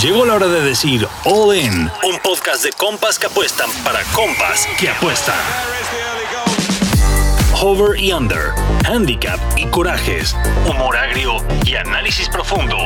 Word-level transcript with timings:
Llegó 0.00 0.24
la 0.24 0.34
hora 0.34 0.46
de 0.46 0.62
decir 0.62 1.08
All 1.24 1.56
In, 1.56 1.90
un 2.04 2.18
podcast 2.22 2.62
de 2.62 2.70
compas 2.70 3.18
que 3.18 3.26
apuestan 3.26 3.68
para 3.82 4.04
compas 4.12 4.68
que 4.78 4.88
apuestan. 4.88 5.34
Hover 7.60 7.98
y 7.98 8.12
Under, 8.12 8.52
Handicap 8.84 9.40
y 9.56 9.66
Corajes, 9.66 10.36
humor 10.68 10.96
agrio 10.96 11.44
y 11.64 11.74
análisis 11.74 12.28
profundo. 12.28 12.76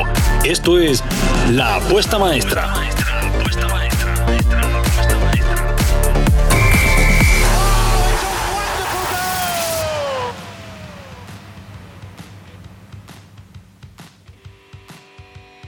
Esto 0.43 0.79
es 0.79 1.03
La 1.51 1.75
Apuesta 1.75 2.17
Maestra. 2.17 2.73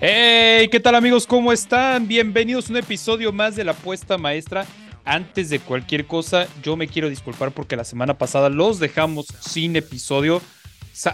Hey, 0.07 0.67
¿qué 0.67 0.79
tal 0.79 0.93
amigos? 0.93 1.25
¿Cómo 1.25 1.51
están? 1.51 2.07
Bienvenidos 2.07 2.70
a 2.70 2.73
un 2.73 2.77
episodio 2.77 3.31
más 3.31 3.55
de 3.55 3.63
la 3.63 3.71
apuesta 3.71 4.20
maestra. 4.20 4.63
Antes 5.03 5.49
de 5.49 5.57
cualquier 5.57 6.05
cosa, 6.05 6.47
yo 6.61 6.75
me 6.75 6.88
quiero 6.88 7.09
disculpar 7.09 7.49
porque 7.49 7.75
la 7.75 7.84
semana 7.84 8.16
pasada 8.16 8.49
los 8.49 8.77
dejamos 8.77 9.25
sin 9.39 9.75
episodio. 9.75 10.44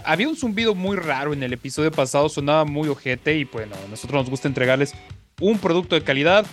había 0.04 0.28
un 0.28 0.36
zumbido 0.36 0.74
muy 0.74 0.98
raro 0.98 1.32
en 1.32 1.42
el 1.42 1.54
episodio 1.54 1.90
pasado, 1.90 2.28
sonaba 2.28 2.66
muy 2.66 2.86
ojete 2.86 3.38
y 3.38 3.44
bueno, 3.44 3.74
a 3.82 3.88
nosotros 3.88 4.24
nos 4.24 4.30
gusta 4.30 4.48
entregarles 4.48 4.92
un 5.40 5.58
producto 5.58 5.94
de 5.94 6.02
calidad. 6.02 6.44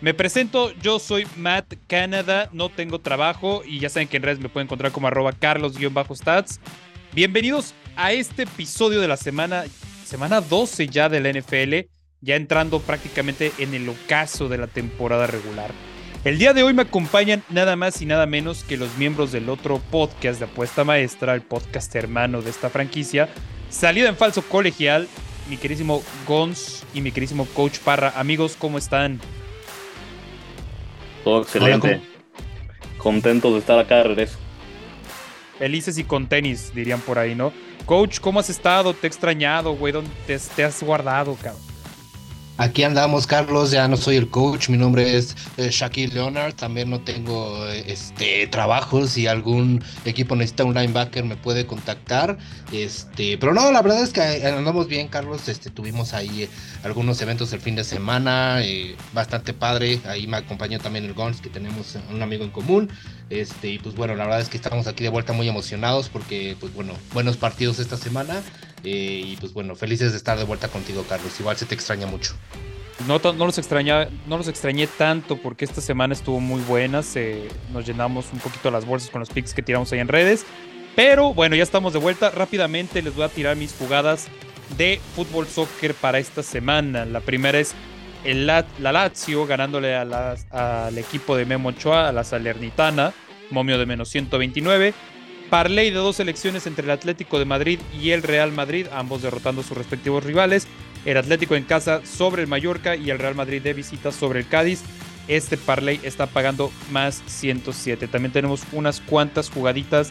Me 0.00 0.14
presento, 0.14 0.72
yo 0.80 0.98
soy 0.98 1.26
Matt 1.36 1.74
Canada, 1.88 2.48
no 2.54 2.70
tengo 2.70 3.00
trabajo 3.00 3.64
y 3.66 3.80
ya 3.80 3.90
saben 3.90 4.08
que 4.08 4.16
en 4.16 4.22
redes 4.22 4.40
me 4.40 4.48
pueden 4.48 4.66
encontrar 4.66 4.92
como 4.92 5.08
arroba 5.08 5.32
carlos-stats. 5.32 6.58
Bienvenidos 7.12 7.74
a 7.96 8.12
este 8.12 8.44
episodio 8.44 9.02
de 9.02 9.08
la 9.08 9.18
semana 9.18 9.64
semana 10.12 10.42
12 10.42 10.88
ya 10.88 11.08
de 11.08 11.20
la 11.20 11.32
NFL, 11.32 11.88
ya 12.20 12.36
entrando 12.36 12.80
prácticamente 12.80 13.50
en 13.56 13.72
el 13.72 13.88
ocaso 13.88 14.50
de 14.50 14.58
la 14.58 14.66
temporada 14.66 15.26
regular. 15.26 15.70
El 16.22 16.38
día 16.38 16.52
de 16.52 16.62
hoy 16.62 16.74
me 16.74 16.82
acompañan 16.82 17.42
nada 17.48 17.76
más 17.76 18.02
y 18.02 18.04
nada 18.04 18.26
menos 18.26 18.62
que 18.62 18.76
los 18.76 18.98
miembros 18.98 19.32
del 19.32 19.48
otro 19.48 19.78
podcast 19.90 20.38
de 20.38 20.44
Apuesta 20.44 20.84
Maestra, 20.84 21.34
el 21.34 21.40
podcast 21.40 21.94
hermano 21.94 22.42
de 22.42 22.50
esta 22.50 22.68
franquicia, 22.68 23.30
Salida 23.70 24.10
en 24.10 24.16
Falso 24.16 24.42
Colegial, 24.42 25.08
mi 25.48 25.56
querísimo 25.56 26.02
Gons 26.28 26.84
y 26.92 27.00
mi 27.00 27.10
querísimo 27.10 27.46
Coach 27.46 27.78
Parra. 27.78 28.12
Amigos, 28.14 28.54
¿cómo 28.58 28.76
están? 28.76 29.18
Todo 31.24 31.40
excelente. 31.40 32.02
Contentos 32.98 33.54
de 33.54 33.60
estar 33.60 33.78
acá 33.78 33.96
de 33.96 34.02
regreso. 34.02 34.36
Felices 35.58 35.96
y 35.96 36.04
con 36.04 36.26
tenis, 36.26 36.70
dirían 36.74 37.00
por 37.00 37.18
ahí, 37.18 37.34
¿no? 37.34 37.50
Coach, 37.86 38.20
¿cómo 38.20 38.40
has 38.40 38.50
estado? 38.50 38.94
Te 38.94 39.06
he 39.06 39.08
extrañado, 39.08 39.74
güey. 39.74 39.92
¿Dónde 39.92 40.10
te, 40.26 40.64
has 40.64 40.82
guardado, 40.82 41.36
cabrón? 41.40 41.71
Aquí 42.58 42.84
andamos, 42.84 43.26
Carlos. 43.26 43.70
Ya 43.70 43.88
no 43.88 43.96
soy 43.96 44.16
el 44.16 44.28
coach. 44.28 44.68
Mi 44.68 44.76
nombre 44.76 45.16
es 45.16 45.34
eh, 45.56 45.70
Shaquille 45.70 46.12
Leonard. 46.12 46.54
También 46.54 46.90
no 46.90 47.00
tengo 47.00 47.66
este 47.66 48.46
trabajo. 48.48 49.06
Si 49.06 49.26
algún 49.26 49.82
equipo 50.04 50.36
necesita 50.36 50.64
un 50.64 50.74
linebacker, 50.74 51.24
me 51.24 51.36
puede 51.36 51.66
contactar. 51.66 52.36
Este, 52.70 53.38
pero 53.38 53.54
no, 53.54 53.72
la 53.72 53.80
verdad 53.80 54.02
es 54.02 54.10
que 54.10 54.20
andamos 54.46 54.86
bien, 54.86 55.08
Carlos. 55.08 55.48
Este, 55.48 55.70
tuvimos 55.70 56.12
ahí 56.12 56.42
eh, 56.42 56.48
algunos 56.84 57.20
eventos 57.22 57.52
el 57.54 57.60
fin 57.60 57.74
de 57.74 57.84
semana. 57.84 58.62
Eh, 58.62 58.96
bastante 59.14 59.54
padre. 59.54 60.00
Ahí 60.04 60.26
me 60.26 60.36
acompañó 60.36 60.78
también 60.78 61.06
el 61.06 61.14
Gons, 61.14 61.40
que 61.40 61.48
tenemos 61.48 61.96
un 62.10 62.22
amigo 62.22 62.44
en 62.44 62.50
común. 62.50 62.90
Este, 63.30 63.68
y 63.68 63.78
pues 63.78 63.94
bueno, 63.94 64.14
la 64.14 64.24
verdad 64.24 64.42
es 64.42 64.50
que 64.50 64.58
estamos 64.58 64.86
aquí 64.86 65.02
de 65.02 65.08
vuelta 65.08 65.32
muy 65.32 65.48
emocionados 65.48 66.10
porque, 66.10 66.54
pues 66.60 66.74
bueno, 66.74 66.92
buenos 67.14 67.38
partidos 67.38 67.78
esta 67.78 67.96
semana. 67.96 68.42
Eh, 68.84 69.22
y 69.24 69.36
pues 69.36 69.52
bueno, 69.52 69.76
felices 69.76 70.12
de 70.12 70.18
estar 70.18 70.38
de 70.38 70.44
vuelta 70.44 70.68
contigo, 70.68 71.04
Carlos. 71.08 71.38
Igual 71.38 71.56
se 71.56 71.66
te 71.66 71.74
extraña 71.74 72.06
mucho. 72.06 72.34
No, 73.06 73.18
no, 73.18 73.46
los, 73.46 73.58
extraña, 73.58 74.08
no 74.26 74.38
los 74.38 74.48
extrañé 74.48 74.86
tanto 74.86 75.36
porque 75.36 75.64
esta 75.64 75.80
semana 75.80 76.12
estuvo 76.12 76.40
muy 76.40 76.60
buena. 76.62 77.02
nos 77.72 77.86
llenamos 77.86 78.26
un 78.32 78.38
poquito 78.38 78.70
las 78.70 78.84
bolsas 78.84 79.10
con 79.10 79.20
los 79.20 79.30
picks 79.30 79.54
que 79.54 79.62
tiramos 79.62 79.92
ahí 79.92 79.98
en 79.98 80.08
redes. 80.08 80.44
Pero 80.94 81.32
bueno, 81.32 81.56
ya 81.56 81.62
estamos 81.62 81.92
de 81.92 81.98
vuelta. 81.98 82.30
Rápidamente 82.30 83.02
les 83.02 83.14
voy 83.14 83.24
a 83.24 83.28
tirar 83.28 83.56
mis 83.56 83.72
jugadas 83.72 84.28
de 84.76 85.00
fútbol 85.16 85.46
soccer 85.46 85.94
para 85.94 86.18
esta 86.18 86.42
semana. 86.42 87.04
La 87.04 87.20
primera 87.20 87.58
es 87.58 87.74
el 88.24 88.46
la 88.46 88.64
Lazio 88.78 89.46
ganándole 89.46 89.96
al 89.96 90.98
equipo 90.98 91.36
de 91.36 91.44
Memo 91.44 91.70
Ochoa, 91.70 92.08
a 92.08 92.12
la 92.12 92.24
Salernitana, 92.24 93.12
momio 93.50 93.78
de 93.78 93.86
menos 93.86 94.10
129. 94.10 94.94
Parley 95.52 95.90
de 95.90 95.96
dos 95.96 96.16
selecciones 96.16 96.66
entre 96.66 96.86
el 96.86 96.90
Atlético 96.90 97.38
de 97.38 97.44
Madrid 97.44 97.78
y 98.00 98.12
el 98.12 98.22
Real 98.22 98.52
Madrid, 98.52 98.86
ambos 98.90 99.20
derrotando 99.20 99.60
a 99.60 99.64
sus 99.64 99.76
respectivos 99.76 100.24
rivales. 100.24 100.66
El 101.04 101.18
Atlético 101.18 101.54
en 101.56 101.64
casa 101.64 102.00
sobre 102.06 102.40
el 102.40 102.48
Mallorca 102.48 102.96
y 102.96 103.10
el 103.10 103.18
Real 103.18 103.34
Madrid 103.34 103.60
de 103.60 103.74
visita 103.74 104.12
sobre 104.12 104.40
el 104.40 104.48
Cádiz. 104.48 104.80
Este 105.28 105.58
parlay 105.58 106.00
está 106.04 106.26
pagando 106.26 106.72
más 106.90 107.22
107. 107.26 108.08
También 108.08 108.32
tenemos 108.32 108.62
unas 108.72 109.02
cuantas 109.02 109.50
jugaditas 109.50 110.10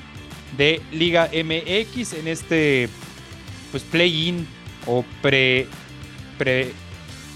de 0.58 0.80
Liga 0.92 1.28
MX 1.34 2.14
en 2.14 2.28
este 2.28 2.88
pues 3.72 3.82
play-in 3.82 4.46
o 4.86 5.04
pre, 5.24 5.66
pre 6.38 6.72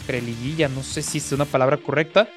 preliguilla, 0.06 0.70
no 0.70 0.84
sé 0.84 1.02
si 1.02 1.18
es 1.18 1.32
una 1.32 1.46
palabra 1.46 1.78
correcta. 1.78 2.30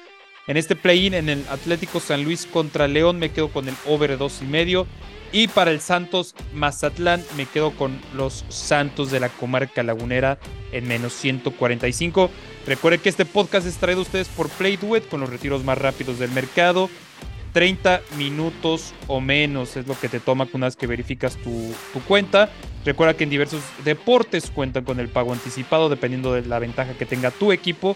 En 0.49 0.57
este 0.57 0.75
play-in 0.75 1.13
en 1.13 1.29
el 1.29 1.45
Atlético 1.47 1.99
San 1.99 2.23
Luis 2.23 2.47
contra 2.47 2.87
León 2.87 3.19
me 3.19 3.29
quedo 3.29 3.49
con 3.49 3.69
el 3.69 3.75
over 3.85 4.17
2 4.17 4.41
y 4.41 4.45
medio. 4.45 4.87
Y 5.31 5.47
para 5.47 5.69
el 5.69 5.79
Santos 5.79 6.33
Mazatlán 6.55 7.23
me 7.37 7.45
quedo 7.45 7.69
con 7.69 8.01
los 8.15 8.45
Santos 8.49 9.11
de 9.11 9.19
la 9.19 9.29
comarca 9.29 9.83
lagunera 9.83 10.39
en 10.71 10.87
menos 10.87 11.13
145. 11.13 12.31
Recuerden 12.65 12.99
que 12.99 13.09
este 13.09 13.25
podcast 13.25 13.67
es 13.67 13.77
traído 13.77 13.99
a 13.99 14.01
ustedes 14.01 14.27
por 14.27 14.49
Play 14.49 14.77
Duet 14.77 15.07
con 15.07 15.19
los 15.19 15.29
retiros 15.29 15.63
más 15.63 15.77
rápidos 15.77 16.17
del 16.17 16.31
mercado. 16.31 16.89
30 17.53 18.01
minutos 18.17 18.95
o 19.05 19.21
menos 19.21 19.77
es 19.77 19.85
lo 19.85 19.99
que 19.99 20.09
te 20.09 20.19
toma 20.19 20.47
una 20.53 20.65
vez 20.65 20.75
que 20.75 20.87
verificas 20.87 21.37
tu, 21.37 21.71
tu, 21.93 21.99
cuenta. 22.01 22.49
Recuerda 22.85 23.13
que 23.13 23.23
en 23.23 23.29
diversos 23.29 23.61
deportes 23.85 24.49
cuentan 24.49 24.83
con 24.83 24.99
el 24.99 25.09
pago 25.09 25.31
anticipado 25.31 25.89
dependiendo 25.89 26.33
de 26.33 26.41
la 26.41 26.57
ventaja 26.57 26.95
que 26.95 27.05
tenga 27.05 27.29
tu 27.29 27.51
equipo. 27.51 27.95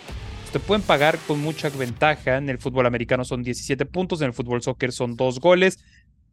Te 0.53 0.59
pueden 0.59 0.84
pagar 0.84 1.18
con 1.28 1.41
mucha 1.41 1.69
ventaja. 1.69 2.38
En 2.38 2.47
el 2.47 2.59
fútbol 2.59 2.86
americano 2.86 3.25
son 3.25 3.41
17 3.41 3.86
puntos, 3.88 4.22
en 4.22 4.28
el 4.28 4.34
fútbol 4.34 4.62
soccer 4.62 4.91
son 4.91 5.18
2 5.18 5.40
goles. 5.40 5.80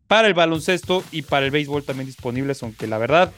Para 0.07 0.29
el 0.29 0.35
baloncesto 0.35 1.03
y 1.11 1.23
para 1.23 1.47
el 1.47 1.51
béisbol 1.51 1.85
también 1.85 2.07
disponibles, 2.07 2.63
aunque 2.63 2.87
la 2.87 2.99
verdad 2.99 3.33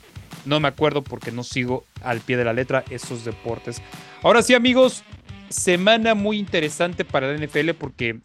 no 0.45 0.59
me 0.59 0.67
acuerdo 0.67 1.03
porque 1.03 1.31
no 1.31 1.45
sigo 1.45 1.85
al 2.03 2.21
pie 2.21 2.37
de 2.37 2.45
la 2.45 2.53
letra 2.53 2.83
esos 2.91 3.25
deportes. 3.25 3.81
Ahora 4.23 4.43
sí 4.43 4.55
amigos, 4.55 5.05
semana 5.51 6.15
muy 6.17 6.39
interesante 6.39 7.05
para 7.05 7.33
la 7.33 7.47
NFL 7.47 7.75
porque 7.79 8.19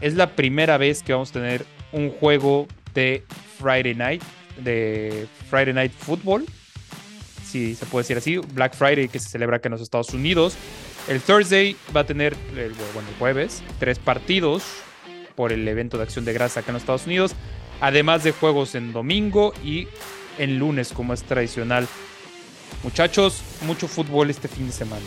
es 0.00 0.14
la 0.14 0.34
primera 0.34 0.78
vez 0.78 1.02
que 1.02 1.12
vamos 1.12 1.28
a 1.30 1.34
tener 1.34 1.66
un 1.92 2.10
juego 2.10 2.68
de 2.94 3.22
Friday 3.58 3.94
Night, 3.94 4.22
de 4.64 5.26
Friday 5.50 5.74
Night 5.74 5.92
Football, 5.92 6.46
si 7.44 7.74
se 7.74 7.84
puede 7.84 8.04
decir 8.04 8.16
así, 8.16 8.38
Black 8.54 8.74
Friday 8.74 9.08
que 9.08 9.18
se 9.18 9.28
celebra 9.28 9.56
acá 9.56 9.68
en 9.68 9.72
los 9.72 9.82
Estados 9.82 10.14
Unidos. 10.14 10.56
El 11.08 11.22
Thursday 11.22 11.74
va 11.96 12.00
a 12.00 12.04
tener, 12.04 12.36
el, 12.54 12.74
bueno, 12.92 13.08
el 13.08 13.14
jueves, 13.18 13.62
tres 13.78 13.98
partidos 13.98 14.62
por 15.34 15.52
el 15.52 15.66
evento 15.66 15.96
de 15.96 16.02
acción 16.02 16.26
de 16.26 16.34
grasa 16.34 16.60
acá 16.60 16.70
en 16.70 16.74
los 16.74 16.82
Estados 16.82 17.06
Unidos, 17.06 17.34
además 17.80 18.24
de 18.24 18.32
juegos 18.32 18.74
en 18.74 18.92
domingo 18.92 19.54
y 19.64 19.88
en 20.36 20.58
lunes 20.58 20.92
como 20.92 21.14
es 21.14 21.22
tradicional. 21.22 21.88
Muchachos, 22.82 23.40
mucho 23.62 23.88
fútbol 23.88 24.28
este 24.28 24.48
fin 24.48 24.66
de 24.66 24.72
semana. 24.72 25.02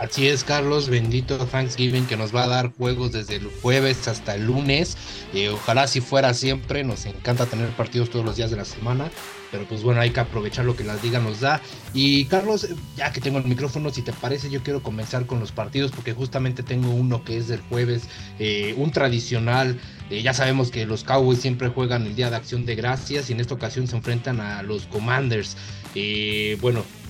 Así 0.00 0.28
es, 0.28 0.44
Carlos, 0.44 0.88
bendito 0.88 1.36
Thanksgiving 1.36 2.06
que 2.06 2.16
nos 2.16 2.34
va 2.34 2.44
a 2.44 2.48
dar 2.48 2.72
juegos 2.72 3.12
desde 3.12 3.36
el 3.36 3.48
jueves 3.60 4.08
hasta 4.08 4.34
el 4.34 4.46
lunes. 4.46 4.96
Eh, 5.34 5.50
ojalá 5.50 5.86
si 5.86 6.00
fuera 6.00 6.32
siempre, 6.32 6.84
nos 6.84 7.04
encanta 7.04 7.44
tener 7.44 7.68
partidos 7.76 8.08
todos 8.08 8.24
los 8.24 8.36
días 8.36 8.50
de 8.50 8.56
la 8.56 8.64
semana. 8.64 9.10
Pero 9.50 9.66
pues 9.66 9.82
bueno, 9.82 10.00
hay 10.00 10.08
que 10.08 10.20
aprovechar 10.20 10.64
lo 10.64 10.74
que 10.74 10.84
la 10.84 10.94
liga 10.96 11.18
nos 11.18 11.40
da. 11.40 11.60
Y 11.92 12.24
Carlos, 12.26 12.68
ya 12.96 13.12
que 13.12 13.20
tengo 13.20 13.38
el 13.38 13.44
micrófono, 13.44 13.90
si 13.90 14.00
te 14.00 14.14
parece, 14.14 14.48
yo 14.48 14.62
quiero 14.62 14.82
comenzar 14.82 15.26
con 15.26 15.38
los 15.38 15.52
partidos 15.52 15.90
porque 15.90 16.14
justamente 16.14 16.62
tengo 16.62 16.88
uno 16.90 17.22
que 17.22 17.36
es 17.36 17.48
del 17.48 17.60
jueves, 17.60 18.04
eh, 18.38 18.74
un 18.78 18.92
tradicional. 18.92 19.78
Eh, 20.08 20.22
ya 20.22 20.32
sabemos 20.32 20.70
que 20.70 20.86
los 20.86 21.04
Cowboys 21.04 21.40
siempre 21.40 21.68
juegan 21.68 22.06
el 22.06 22.16
Día 22.16 22.30
de 22.30 22.36
Acción 22.36 22.64
de 22.64 22.74
Gracias 22.74 23.28
y 23.28 23.34
en 23.34 23.40
esta 23.40 23.52
ocasión 23.52 23.86
se 23.86 23.96
enfrentan 23.96 24.40
a 24.40 24.62
los 24.62 24.86
Commanders. 24.86 25.58
Y 25.94 26.54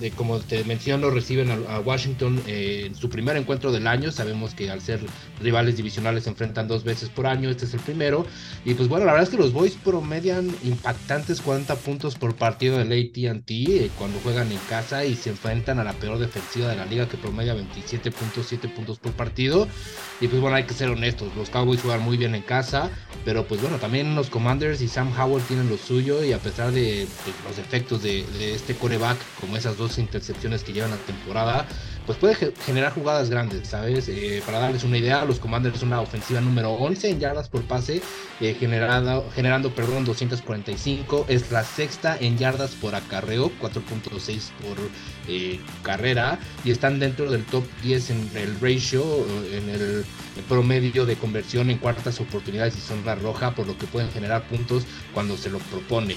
como 0.09 0.39
te 0.39 0.63
menciono, 0.63 1.11
reciben 1.11 1.51
a, 1.51 1.79
Washington 1.79 2.41
eh, 2.47 2.85
en 2.87 2.95
su 2.95 3.09
primer 3.09 3.37
encuentro 3.37 3.71
del 3.71 3.85
año. 3.85 4.11
Sabemos 4.11 4.55
que 4.55 4.71
al 4.71 4.81
ser 4.81 5.01
rivales 5.39 5.77
divisionales 5.77 6.23
se 6.23 6.31
enfrentan 6.31 6.67
dos 6.67 6.83
veces 6.83 7.09
por 7.09 7.27
año. 7.27 7.49
Este 7.49 7.65
es 7.65 7.73
el 7.75 7.79
primero. 7.81 8.25
Y 8.65 8.73
pues 8.73 8.89
bueno, 8.89 9.05
la 9.05 9.11
verdad 9.11 9.27
es 9.27 9.35
que 9.35 9.41
los 9.41 9.53
Boys 9.53 9.75
promedian 9.75 10.49
impactantes 10.63 11.41
40 11.41 11.75
puntos 11.75 12.15
por 12.15 12.35
partido 12.35 12.79
del 12.79 12.87
ATT 12.87 13.51
eh, 13.51 13.91
cuando 13.97 14.19
juegan 14.21 14.51
en 14.51 14.57
casa 14.69 15.05
y 15.05 15.15
se 15.15 15.29
enfrentan 15.29 15.77
a 15.79 15.83
la 15.83 15.93
peor 15.93 16.17
defensiva 16.17 16.69
de 16.69 16.77
la 16.77 16.85
liga 16.85 17.07
que 17.07 17.17
promedia 17.17 17.55
27.7 17.55 18.73
puntos 18.73 18.97
por 18.97 19.11
partido. 19.11 19.67
Y 20.19 20.27
pues 20.27 20.41
bueno, 20.41 20.55
hay 20.55 20.63
que 20.63 20.73
ser 20.73 20.89
honestos. 20.89 21.35
Los 21.35 21.49
Cowboys 21.49 21.81
juegan 21.81 22.01
muy 22.01 22.17
bien 22.17 22.33
en 22.33 22.41
casa. 22.41 22.89
Pero 23.23 23.45
pues 23.45 23.61
bueno, 23.61 23.77
también 23.77 24.15
los 24.15 24.29
Commanders 24.29 24.81
y 24.81 24.87
Sam 24.87 25.11
Howell 25.19 25.43
tienen 25.43 25.69
lo 25.69 25.77
suyo. 25.77 26.23
Y 26.23 26.33
a 26.33 26.39
pesar 26.39 26.71
de, 26.71 27.07
los 27.47 27.57
efectos 27.59 28.01
de, 28.01 28.23
de 28.37 28.55
este 28.55 28.75
coreback, 28.75 29.17
como 29.39 29.57
esas 29.57 29.77
dos 29.77 29.90
intercepciones 29.97 30.63
que 30.63 30.73
llevan 30.73 30.91
la 30.91 30.97
temporada, 30.97 31.65
pues 32.05 32.17
puede 32.17 32.53
generar 32.65 32.93
jugadas 32.93 33.29
grandes, 33.29 33.67
¿sabes? 33.67 34.09
Eh, 34.09 34.41
para 34.45 34.59
darles 34.59 34.83
una 34.83 34.97
idea, 34.97 35.23
los 35.23 35.39
Commanders 35.39 35.79
son 35.79 35.89
una 35.89 36.01
ofensiva 36.01 36.41
número 36.41 36.71
11 36.71 37.09
en 37.09 37.19
yardas 37.19 37.47
por 37.47 37.61
pase, 37.63 38.01
eh, 38.39 38.55
generando, 38.59 39.75
perdón, 39.75 40.05
245. 40.05 41.25
Es 41.27 41.51
la 41.51 41.63
sexta 41.63 42.17
en 42.19 42.37
yardas 42.37 42.71
por 42.71 42.95
acarreo, 42.95 43.51
4.6 43.61 44.49
por 44.61 44.77
eh, 45.27 45.59
carrera. 45.83 46.39
Y 46.63 46.71
están 46.71 46.99
dentro 46.99 47.29
del 47.29 47.45
top 47.45 47.63
10 47.83 48.09
en 48.09 48.31
el 48.35 48.59
ratio, 48.59 49.03
en 49.51 49.69
el, 49.69 50.05
promedio 50.49 51.05
de 51.05 51.15
conversión 51.17 51.69
en 51.69 51.77
cuartas 51.77 52.19
oportunidades 52.19 52.75
y 52.75 52.81
zona 52.81 53.15
roja, 53.15 53.53
por 53.53 53.67
lo 53.67 53.77
que 53.77 53.85
pueden 53.85 54.09
generar 54.11 54.47
puntos 54.47 54.83
cuando 55.13 55.37
se 55.37 55.49
lo 55.49 55.59
propone. 55.59 56.15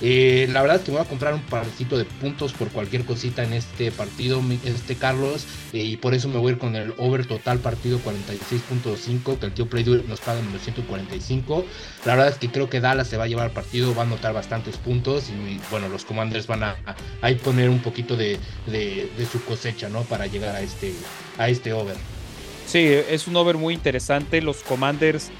Eh, 0.00 0.48
la 0.52 0.60
verdad 0.62 0.78
es 0.78 0.82
que 0.82 0.90
voy 0.90 1.00
a 1.00 1.04
comprar 1.04 1.34
un 1.34 1.42
parcito 1.42 1.96
de 1.96 2.04
puntos 2.04 2.52
por 2.52 2.68
cualquier 2.68 3.04
cosita 3.04 3.44
en 3.44 3.52
este 3.52 3.90
partido, 3.92 4.42
este 4.64 4.96
Carlos, 4.96 5.46
eh, 5.72 5.78
y 5.78 5.96
por 5.96 6.14
eso 6.14 6.28
me 6.28 6.38
voy 6.38 6.50
a 6.50 6.52
ir 6.52 6.58
con 6.58 6.74
el 6.76 6.94
over 6.98 7.26
total 7.26 7.58
partido 7.60 8.00
46.5, 8.00 9.38
que 9.38 9.46
el 9.46 9.52
tío 9.52 9.68
Play 9.68 9.84
nos 10.06 10.20
paga 10.20 10.40
en 10.40 10.58
145. 10.58 11.64
La 12.04 12.16
verdad 12.16 12.32
es 12.32 12.38
que 12.38 12.50
creo 12.50 12.68
que 12.68 12.80
Dallas 12.80 13.08
se 13.08 13.16
va 13.16 13.24
a 13.24 13.28
llevar 13.28 13.46
el 13.46 13.52
partido, 13.52 13.94
va 13.94 14.02
a 14.02 14.06
anotar 14.06 14.32
bastantes 14.32 14.76
puntos 14.76 15.30
y 15.30 15.60
bueno, 15.70 15.88
los 15.88 16.04
Commanders 16.04 16.46
van 16.46 16.64
a, 16.64 16.76
poner 17.42 17.68
un 17.68 17.80
poquito 17.80 18.16
de, 18.16 18.38
su 19.30 19.44
cosecha, 19.44 19.88
¿no? 19.88 20.02
Para 20.02 20.26
llegar 20.26 20.56
a 20.56 20.60
este, 20.60 20.92
a 21.38 21.48
este 21.48 21.72
over. 21.72 21.96
Sí, 22.66 22.78
es 22.78 23.26
un 23.26 23.36
over 23.36 23.56
muy 23.56 23.74
interesante. 23.74 24.40
Los 24.40 24.58
Commanders 24.58 25.30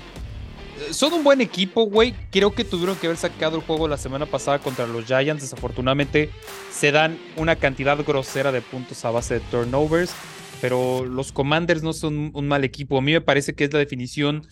son 0.91 1.13
un 1.13 1.25
buen 1.25 1.41
equipo, 1.41 1.85
güey. 1.85 2.15
Creo 2.31 2.55
que 2.55 2.65
tuvieron 2.65 2.97
que 2.97 3.07
haber 3.07 3.19
sacado 3.19 3.57
el 3.57 3.63
juego 3.63 3.89
la 3.89 3.97
semana 3.97 4.27
pasada 4.27 4.59
contra 4.59 4.87
los 4.87 5.05
Giants. 5.07 5.43
Desafortunadamente 5.43 6.31
se 6.73 6.93
dan 6.93 7.19
una 7.37 7.57
cantidad 7.57 7.99
grosera 8.05 8.53
de 8.53 8.61
puntos 8.61 9.05
a 9.05 9.11
base 9.11 9.35
de 9.35 9.41
turnovers. 9.41 10.13
Pero 10.61 11.05
los 11.05 11.33
Commanders 11.33 11.83
no 11.83 11.93
son 11.93 12.31
un 12.33 12.49
mal 12.49 12.65
equipo. 12.65 12.99
A 12.99 13.03
mí 13.03 13.13
me 13.13 13.21
parece 13.21 13.55
que 13.55 13.65
es 13.65 13.73
la 13.73 13.79
definición 13.79 14.47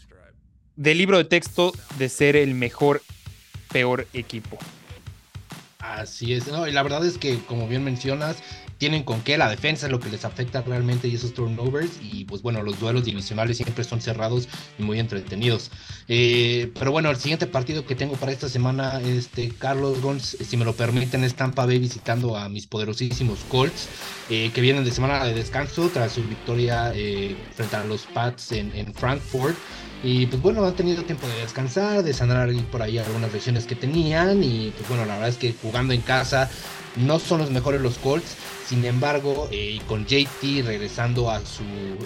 del 0.77 0.99
libro 0.99 1.19
de 1.19 1.25
texto 1.25 1.73
de 1.99 2.09
ser 2.09 2.37
el 2.37 2.55
mejor, 2.55 3.03
peor 3.73 4.07
equipo. 4.13 4.59
Así 5.79 6.33
es, 6.33 6.47
no, 6.47 6.67
y 6.69 6.73
la 6.73 6.83
verdad 6.83 7.05
es 7.05 7.19
que, 7.19 7.39
como 7.41 7.67
bien 7.67 7.83
mencionas, 7.83 8.37
tienen 8.83 9.05
con 9.05 9.21
qué, 9.21 9.39
la 9.39 9.49
defensa 9.49 9.87
es 9.87 9.93
lo 9.93 10.01
que 10.01 10.11
les 10.11 10.25
afecta 10.25 10.61
realmente 10.61 11.07
y 11.07 11.15
esos 11.15 11.35
turnovers 11.35 12.01
y 12.03 12.25
pues 12.25 12.43
bueno, 12.43 12.65
los 12.65 12.81
duelos 12.81 13.05
divisionales 13.05 13.59
siempre 13.59 13.85
son 13.85 14.01
cerrados 14.01 14.49
y 14.77 14.83
muy 14.83 14.99
entretenidos. 14.99 15.71
Eh, 16.09 16.69
pero 16.77 16.91
bueno, 16.91 17.09
el 17.09 17.17
siguiente 17.17 17.47
partido 17.47 17.87
que 17.87 17.95
tengo 17.95 18.15
para 18.15 18.33
esta 18.33 18.49
semana, 18.49 19.01
este 19.01 19.51
Carlos 19.51 20.01
Gons, 20.01 20.37
si 20.41 20.57
me 20.57 20.65
lo 20.65 20.73
permiten, 20.73 21.23
es 21.23 21.37
Tampa 21.37 21.65
Bay 21.65 21.79
visitando 21.79 22.37
a 22.37 22.49
mis 22.49 22.67
poderosísimos 22.67 23.39
Colts, 23.49 23.87
eh, 24.31 24.51
que 24.53 24.61
vienen 24.61 24.83
de 24.83 24.91
semana 24.91 25.25
de 25.27 25.35
descanso 25.35 25.89
tras 25.95 26.11
su 26.11 26.25
victoria 26.25 26.91
eh, 26.93 27.37
frente 27.55 27.77
a 27.77 27.85
los 27.85 28.03
Pats 28.07 28.51
en, 28.51 28.75
en 28.75 28.93
Frankfurt. 28.93 29.57
Y 30.03 30.27
pues 30.27 30.43
bueno, 30.43 30.65
han 30.65 30.75
tenido 30.75 31.05
tiempo 31.05 31.27
de 31.29 31.37
descansar, 31.43 32.03
de 32.03 32.13
sanar 32.13 32.51
por 32.71 32.83
ahí 32.83 32.99
algunas 32.99 33.33
lesiones 33.33 33.67
que 33.67 33.77
tenían. 33.77 34.43
Y 34.43 34.73
pues 34.77 34.89
bueno, 34.89 35.05
la 35.07 35.15
verdad 35.15 35.29
es 35.29 35.37
que 35.37 35.55
jugando 35.61 35.95
en 35.95 36.01
casa 36.01 36.51
no 36.97 37.19
son 37.19 37.41
los 37.41 37.51
mejores 37.51 37.81
los 37.81 37.99
Colts. 37.99 38.37
Sin 38.67 38.85
embargo, 38.85 39.49
eh, 39.51 39.81
con 39.87 40.07
JT 40.07 40.63
regresando 40.65 41.31
a 41.31 41.41
su, 41.41 41.63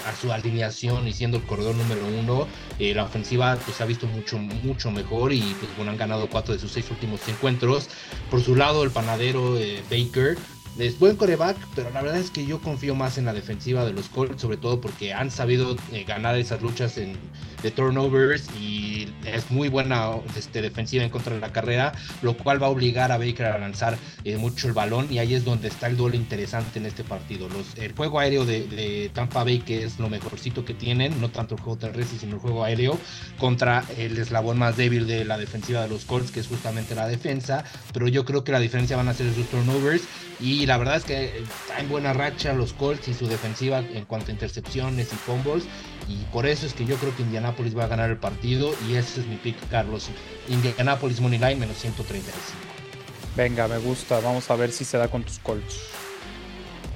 a 0.07 0.17
su 0.17 0.33
alineación 0.33 1.07
y 1.07 1.13
siendo 1.13 1.37
el 1.37 1.45
corredor 1.45 1.77
número 1.77 2.01
uno, 2.07 2.49
eh, 2.79 2.93
la 2.95 3.05
ofensiva 3.05 3.57
pues, 3.65 3.81
ha 3.81 3.85
visto 3.85 4.07
mucho, 4.09 4.39
mucho 4.39 4.91
mejor 4.91 5.33
y 5.33 5.41
pues, 5.61 5.71
bueno, 5.77 5.93
han 5.93 5.97
ganado 5.97 6.29
cuatro 6.29 6.55
de 6.55 6.61
sus 6.61 6.73
seis 6.73 6.91
últimos 6.91 7.27
encuentros. 7.29 7.89
Por 8.31 8.43
su 8.43 8.57
lado, 8.57 8.83
el 8.83 8.91
panadero 8.91 9.57
eh, 9.59 9.83
Baker 9.91 10.37
es 10.79 10.99
buen 10.99 11.17
coreback, 11.17 11.57
pero 11.75 11.91
la 11.91 12.03
verdad 12.03 12.19
es 12.19 12.31
que 12.31 12.45
yo 12.45 12.61
confío 12.61 12.95
más 12.95 13.19
en 13.19 13.25
la 13.25 13.33
defensiva 13.33 13.85
de 13.85 13.93
los 13.93 14.09
Colts, 14.09 14.41
sobre 14.43 14.57
todo 14.57 14.81
porque 14.81 15.15
han 15.15 15.31
sabido 15.31 15.77
eh, 15.93 16.05
ganar 16.05 16.37
esas 16.37 16.61
luchas 16.61 16.99
en, 16.99 17.17
de 17.63 17.71
turnovers 17.71 18.49
y 18.61 19.09
es 19.25 19.51
muy 19.51 19.69
buena 19.69 20.11
este, 20.37 20.63
defensiva 20.63 21.05
en 21.05 21.11
contra 21.11 21.35
de 21.35 21.41
la 21.41 21.53
carrera, 21.53 21.93
lo 22.23 22.37
cual 22.37 22.63
va 22.63 22.67
a 22.67 22.71
obligar 22.71 23.13
a 23.13 23.19
Baker 23.19 23.47
a 23.47 23.59
lanzar 23.59 23.97
eh, 24.25 24.37
mucho 24.37 24.69
el 24.69 24.75
balón 24.75 25.09
y 25.11 25.19
ahí 25.19 25.35
es 25.35 25.45
donde 25.45 25.69
está 25.69 25.87
el 25.87 25.97
duelo 25.97 26.17
interesante 26.17 26.79
en 26.79 26.87
este 26.87 27.05
partido. 27.05 27.49
El 27.77 27.93
juego 27.93 28.21
aéreo 28.21 28.45
de, 28.45 29.11
Tampa 29.15 29.45
Bay, 29.45 29.61
que 29.61 29.85
es 29.85 29.99
lo 29.99 30.09
mejorcito 30.09 30.65
que 30.65 30.75
tienen, 30.75 31.21
no 31.21 31.31
tanto 31.31 31.55
el 31.55 31.61
juego 31.61 31.79
terrestre, 31.79 32.19
sino 32.19 32.35
el 32.35 32.41
juego 32.41 32.65
aéreo, 32.65 32.99
contra 33.39 33.85
el 33.97 34.19
eslabón 34.19 34.59
más 34.59 34.77
débil 34.77 35.07
de 35.07 35.25
la 35.25 35.39
defensiva 35.39 35.83
de 35.83 35.89
los 35.89 36.05
Colts, 36.05 36.31
que 36.31 36.41
es 36.41 36.49
justamente 36.49 36.95
la 36.95 37.07
defensa, 37.09 37.65
pero 37.93 38.09
yo 38.09 38.25
creo 38.25 38.45
que 38.45 38.53
la 38.53 38.61
diferencia 38.61 38.97
van 38.97 39.09
a 39.09 39.15
ser 39.15 39.27
esos 39.27 39.47
turnovers 39.47 40.03
y 40.39 40.67
la 40.67 40.77
verdad 40.77 40.97
es 40.97 41.05
que 41.05 41.39
está 41.39 41.81
en 41.81 41.89
buena 41.89 42.13
racha 42.13 42.53
los 42.53 42.75
Colts 42.75 43.09
y 43.09 43.15
su 43.15 43.27
defensiva 43.27 43.79
en 43.79 44.05
cuanto 44.05 44.31
a 44.31 44.33
intercepciones 44.33 45.13
y 45.13 45.17
fumbles. 45.17 45.65
Y 46.09 46.17
por 46.33 46.47
eso 46.47 46.67
es 46.67 46.75
que 46.75 46.85
yo 46.85 46.97
creo 46.97 47.15
que 47.17 47.23
Indianapolis 47.23 47.77
va 47.77 47.85
a 47.85 47.89
ganar 47.89 48.11
el 48.11 48.19
partido. 48.19 48.75
Y 48.89 48.97
ese 48.97 49.21
es 49.21 49.27
mi 49.27 49.37
pick, 49.37 49.57
Carlos. 49.71 50.09
Indianapolis 50.49 51.21
Money 51.21 51.39
Line 51.39 51.57
menos 51.57 51.79
135. 51.79 52.35
Venga, 53.35 53.67
me 53.67 53.79
gusta. 53.79 54.21
Vamos 54.21 54.51
a 54.51 54.57
ver 54.57 54.71
si 54.73 54.85
se 54.85 54.99
da 54.99 55.09
con 55.09 55.23
tus 55.23 55.39
Colts. 55.39 55.81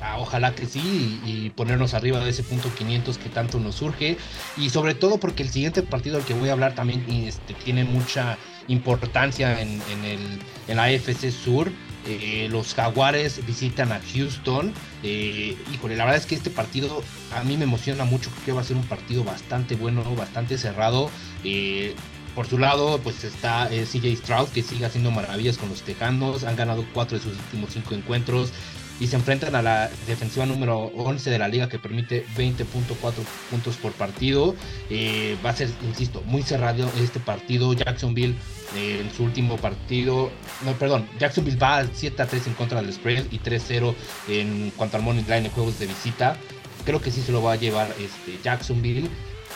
Ah, 0.03 0.17
ojalá 0.19 0.55
que 0.55 0.65
sí 0.67 1.21
y, 1.27 1.51
ponernos 1.51 1.93
arriba 1.93 2.21
de 2.21 2.31
ese 2.31 2.43
punto 2.43 2.73
500 2.75 3.19
que 3.19 3.29
tanto 3.29 3.61
nos 3.61 3.75
surge 3.75 4.17
y 4.57 4.71
sobre 4.71 4.95
todo 4.95 5.19
porque 5.19 5.43
el 5.43 5.51
siguiente 5.51 5.83
partido 5.83 6.17
al 6.17 6.25
que 6.25 6.33
voy 6.33 6.49
a 6.49 6.53
hablar 6.53 6.75
también 6.75 7.05
este, 7.11 7.53
tiene 7.53 7.85
mucha 7.85 8.39
importancia 8.67 9.61
en, 9.61 9.83
el, 10.03 10.41
en 10.69 10.77
la 10.77 10.85
AFC 10.85 11.31
Sur 11.31 11.71
eh, 12.07 12.49
los 12.51 12.75
Jaguares 12.75 13.45
visitan 13.47 13.93
a 13.93 14.01
Houston. 14.13 14.73
Eh, 15.03 15.57
híjole, 15.73 15.97
la 15.97 16.05
verdad 16.05 16.21
es 16.21 16.27
que 16.27 16.35
este 16.35 16.51
partido 16.51 17.03
a 17.35 17.45
mí 17.45 17.57
me 17.57 17.65
emociona 17.65 18.05
mucho. 18.05 18.31
Creo 18.31 18.45
que 18.45 18.53
va 18.53 18.61
a 18.61 18.65
ser 18.65 18.77
un 18.77 18.85
partido 18.85 19.25
bastante 19.25 19.77
bueno, 19.77 20.03
bastante 20.15 20.59
cerrado. 20.59 21.11
Eh, 21.45 21.95
por 22.35 22.47
su 22.47 22.59
lado, 22.59 23.01
pues 23.03 23.25
está 23.25 23.69
CJ 23.69 24.17
Stroud, 24.17 24.49
que 24.49 24.63
sigue 24.63 24.87
haciendo 24.87 25.11
maravillas 25.11 25.59
con 25.59 25.69
los 25.69 25.83
Tejanos. 25.83 26.45
Han 26.45 26.57
ganado 26.57 26.87
cuatro 26.95 27.19
de 27.19 27.25
sus 27.25 27.37
últimos 27.37 27.71
cinco 27.73 27.95
encuentros 27.95 28.53
y 29.01 29.07
se 29.07 29.17
enfrentan 29.17 29.57
a 29.57 29.63
la 29.63 29.91
defensiva 30.07 30.45
número 30.45 30.93
11 30.95 31.31
de 31.31 31.39
la 31.39 31.49
liga 31.49 31.69
que 31.69 31.79
permite 31.79 32.25
20.4 32.37 32.97
puntos 33.51 33.77
por 33.77 33.93
partido. 33.93 34.55
Eh, 34.91 35.37
va 35.45 35.51
a 35.51 35.57
ser, 35.57 35.71
insisto, 35.83 36.23
muy 36.27 36.43
cerrado 36.43 36.89
este 37.01 37.19
partido. 37.19 37.73
Jacksonville 37.73 38.35
eh, 38.77 39.01
en 39.01 39.11
su 39.11 39.25
último 39.25 39.57
partido, 39.57 40.31
no, 40.65 40.75
perdón, 40.75 41.09
Jacksonville 41.19 41.57
va 41.57 41.85
7 41.91 42.23
a 42.23 42.27
3 42.27 42.49
en 42.49 42.55
contra 42.55 42.83
del 42.83 42.93
spread 42.93 43.25
y 43.31 43.39
3-0 43.39 43.95
en 44.29 44.71
cuanto 44.77 44.99
al 44.99 45.03
money 45.03 45.25
line 45.25 45.47
en 45.47 45.51
juegos 45.51 45.79
de 45.79 45.87
visita. 45.87 46.37
Creo 46.85 47.01
que 47.01 47.11
sí 47.11 47.23
se 47.23 47.33
lo 47.33 47.43
va 47.43 47.53
a 47.53 47.57
llevar 47.57 47.89
este, 47.99 48.39
Jacksonville. 48.45 49.09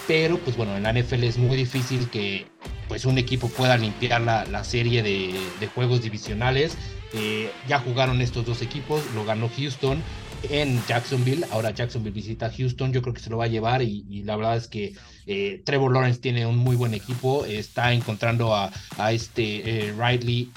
Pero 0.06 0.38
pues 0.38 0.56
bueno, 0.56 0.76
en 0.76 0.82
la 0.82 0.92
NFL 0.92 1.24
es 1.24 1.38
muy 1.38 1.56
difícil 1.56 2.08
que 2.10 2.46
pues 2.88 3.06
un 3.06 3.16
equipo 3.16 3.48
pueda 3.48 3.78
limpiar 3.78 4.20
la, 4.20 4.64
serie 4.64 5.02
de, 5.02 5.34
de 5.58 5.66
juegos 5.68 6.02
divisionales 6.02 6.76
eh, 7.16 7.52
ya 7.68 7.78
jugaron 7.78 8.20
estos 8.20 8.44
dos 8.44 8.60
equipos, 8.60 9.00
lo 9.14 9.24
ganó 9.24 9.48
Houston 9.48 10.02
en 10.50 10.84
Jacksonville. 10.86 11.46
Ahora 11.52 11.70
Jacksonville 11.70 12.12
visita 12.12 12.50
Houston, 12.50 12.92
yo 12.92 13.02
creo 13.02 13.14
que 13.14 13.20
se 13.20 13.30
lo 13.30 13.36
va 13.36 13.44
a 13.44 13.48
llevar 13.48 13.82
y, 13.82 14.24
la 14.24 14.36
verdad 14.36 14.56
es 14.56 14.66
que 14.66 14.94
eh, 15.26 15.62
Trevor 15.64 15.92
Lawrence 15.92 16.20
tiene 16.20 16.44
un 16.44 16.56
muy 16.56 16.74
buen 16.74 16.92
equipo, 16.92 17.44
está 17.44 17.92
encontrando 17.92 18.54
a, 18.54 18.72
este 19.12 19.88
eh, 19.88 19.94
Riley 19.96 20.50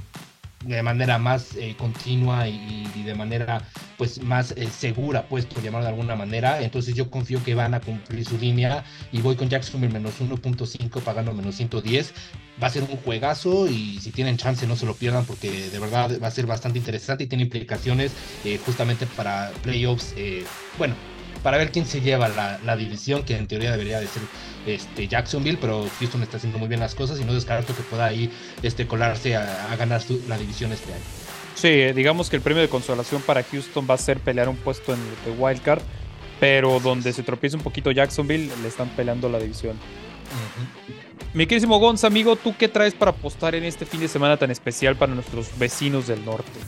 de 0.68 0.84
manera 0.84 1.18
más 1.18 1.56
eh, 1.56 1.76
continua 1.78 2.48
y, 2.48 2.86
de 3.06 3.16
manera 3.16 3.62
pues 3.98 4.22
más 4.22 4.52
eh, 4.52 4.68
segura, 4.68 5.28
pues 5.30 5.46
por 5.46 5.64
llamarlo 5.64 5.86
de 5.86 5.94
alguna 5.94 6.16
manera. 6.16 6.62
Entonces 6.62 6.94
yo 6.94 7.10
confío 7.10 7.44
que 7.44 7.56
van 7.56 7.74
a 7.74 7.80
cumplir 7.80 8.26
su 8.26 8.38
línea 8.38 8.84
y 9.12 9.22
voy 9.22 9.36
con 9.36 9.50
Jacksonville 9.50 9.94
menos 9.94 10.20
1.5 10.20 11.02
pagando 11.02 11.34
menos 11.34 11.56
110. 11.56 12.14
Va 12.62 12.68
a 12.68 12.70
ser 12.70 12.84
un 12.84 12.98
juegazo 12.98 13.68
y 13.68 14.00
si 14.00 14.12
tienen 14.12 14.38
chance 14.38 14.68
no 14.68 14.76
se 14.76 14.86
lo 14.86 14.96
pierdan 14.96 15.26
porque 15.26 15.70
de 15.70 15.80
verdad 15.80 16.20
va 16.22 16.28
a 16.28 16.32
ser 16.32 16.48
bastante 16.48 16.80
interesante 16.80 17.24
y 17.24 17.28
tiene 17.28 17.44
implicaciones 17.44 18.12
eh, 18.44 18.60
justamente 18.66 19.06
para 19.06 19.52
playoffs. 19.64 20.14
bueno, 20.78 20.96
para 21.48 21.60
ver 21.60 21.72
quién 21.72 21.86
se 21.86 22.02
lleva 22.02 22.28
la, 22.28 22.76
división, 22.76 23.24
que 23.24 23.38
en 23.38 23.48
teoría 23.48 23.72
debería 23.72 24.02
de 24.02 24.08
ser 24.08 24.22
este, 24.66 25.08
Jacksonville, 25.08 25.58
pero 25.62 25.88
Houston 25.98 26.22
está 26.22 26.36
haciendo 26.36 26.60
muy 26.60 26.68
bien 26.68 26.82
las 26.82 26.94
cosas 26.94 27.22
y 27.22 27.24
no 27.24 27.34
descarto 27.34 27.74
que 27.74 27.84
pueda 27.84 28.04
ahí 28.04 28.30
este, 28.64 28.86
colarse 28.86 29.38
a, 29.38 29.74
ganar 29.80 30.02
la 30.28 30.38
división 30.38 30.74
este 30.74 30.92
año. 30.92 31.04
Sí, 31.56 31.94
digamos 31.94 32.30
que 32.30 32.36
el 32.36 32.42
premio 32.42 32.62
de 32.62 32.68
consolación 32.68 33.22
para 33.22 33.44
Houston 33.44 33.88
va 33.90 33.94
a 33.94 33.98
ser 33.98 34.20
pelear 34.20 34.50
un 34.50 34.58
puesto 34.58 34.94
en 34.94 35.00
el 35.00 35.34
de 35.34 35.42
Wildcard, 35.42 35.82
pero 36.42 36.82
donde 36.82 37.14
se 37.14 37.24
tropieza 37.24 37.56
un 37.56 37.64
poquito 37.64 37.92
Jacksonville, 37.92 38.52
le 38.62 38.68
están 38.68 38.90
peleando 38.90 39.30
la 39.30 39.40
división. 39.40 39.78
Mi 41.34 41.48
querísimo 41.48 41.80
Gonz, 41.80 42.04
amigo, 42.04 42.36
¿tú 42.36 42.56
qué 42.58 42.68
traes 42.68 42.94
para 42.94 43.12
apostar 43.12 43.56
en 43.56 43.64
este 43.64 43.86
fin 43.86 44.02
de 44.02 44.10
semana 44.10 44.36
tan 44.36 44.52
especial 44.52 44.98
para 44.98 45.16
nuestros 45.16 45.58
vecinos 45.58 46.08
del 46.08 46.26
norte? 46.26 46.60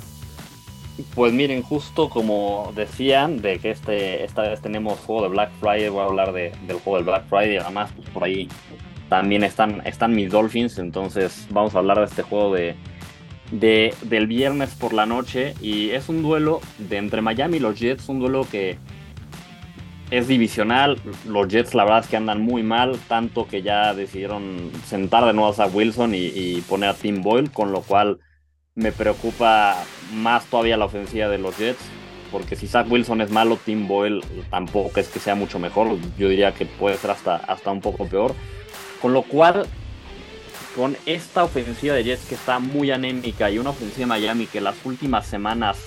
Pues 1.15 1.33
miren, 1.33 1.61
justo 1.61 2.09
como 2.09 2.71
decían, 2.75 3.41
de 3.41 3.59
que 3.59 3.71
este, 3.71 4.23
esta 4.23 4.43
vez 4.43 4.61
tenemos 4.61 4.99
juego 4.99 5.23
de 5.23 5.29
Black 5.29 5.51
Friday, 5.59 5.89
voy 5.89 6.01
a 6.01 6.05
hablar 6.05 6.33
de, 6.33 6.51
del 6.67 6.77
juego 6.79 6.97
del 6.97 7.05
Black 7.05 7.27
Friday, 7.27 7.57
además 7.57 7.91
pues 7.95 8.09
por 8.09 8.23
ahí 8.23 8.49
también 9.07 9.43
están, 9.43 9.81
están 9.85 10.13
mis 10.13 10.29
Dolphins, 10.29 10.77
entonces 10.77 11.47
vamos 11.51 11.75
a 11.75 11.79
hablar 11.79 11.99
de 11.99 12.05
este 12.05 12.21
juego 12.21 12.53
de, 12.53 12.75
de, 13.51 13.93
del 14.03 14.27
viernes 14.27 14.75
por 14.75 14.93
la 14.93 15.05
noche 15.05 15.53
y 15.61 15.91
es 15.91 16.09
un 16.09 16.21
duelo 16.21 16.61
de 16.77 16.97
entre 16.97 17.21
Miami 17.21 17.57
y 17.57 17.59
los 17.59 17.79
Jets, 17.79 18.09
un 18.09 18.19
duelo 18.19 18.45
que 18.49 18.77
es 20.11 20.27
divisional. 20.27 20.99
Los 21.27 21.47
Jets, 21.47 21.73
la 21.73 21.83
verdad 21.83 22.01
es 22.01 22.07
que 22.07 22.17
andan 22.17 22.41
muy 22.41 22.63
mal, 22.63 22.97
tanto 23.07 23.47
que 23.47 23.61
ya 23.61 23.93
decidieron 23.93 24.71
sentar 24.85 25.25
de 25.25 25.33
nuevo 25.33 25.53
a 25.61 25.67
Wilson 25.67 26.13
y, 26.15 26.61
poner 26.67 26.89
a 26.89 26.93
Tim 26.93 27.21
Boyle, 27.21 27.51
con 27.51 27.71
lo 27.71 27.81
cual 27.81 28.19
me 28.75 28.91
preocupa 28.91 29.83
más 30.13 30.45
todavía 30.45 30.77
la 30.77 30.85
ofensiva 30.85 31.27
de 31.27 31.37
los 31.37 31.57
Jets. 31.57 31.81
Porque 32.31 32.55
si 32.55 32.67
Zach 32.67 32.85
Wilson 32.89 33.21
es 33.21 33.31
malo, 33.31 33.57
Tim 33.57 33.87
Boyle 33.87 34.21
tampoco 34.51 34.99
es 34.99 35.07
que 35.07 35.19
sea 35.19 35.33
mucho 35.33 35.57
mejor. 35.57 35.97
Yo 36.17 36.29
diría 36.29 36.53
que 36.53 36.65
puede 36.65 36.97
ser 36.97 37.11
hasta, 37.11 37.37
hasta 37.37 37.71
un 37.71 37.81
poco 37.81 38.07
peor. 38.07 38.35
Con 39.01 39.13
lo 39.13 39.23
cual, 39.23 39.65
con 40.75 40.95
esta 41.05 41.43
ofensiva 41.43 41.95
de 41.95 42.03
Jets 42.03 42.25
que 42.25 42.35
está 42.35 42.59
muy 42.59 42.91
anémica 42.91 43.49
y 43.49 43.57
una 43.57 43.71
ofensiva 43.71 44.01
de 44.01 44.21
Miami 44.21 44.45
que 44.45 44.61
las 44.61 44.75
últimas 44.85 45.25
semanas 45.25 45.77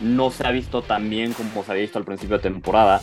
no 0.00 0.30
se 0.30 0.46
ha 0.46 0.50
visto 0.50 0.82
tan 0.82 1.08
bien 1.10 1.32
como 1.32 1.64
se 1.64 1.72
había 1.72 1.82
visto 1.82 1.98
al 1.98 2.04
principio 2.04 2.36
de 2.36 2.42
temporada, 2.42 3.00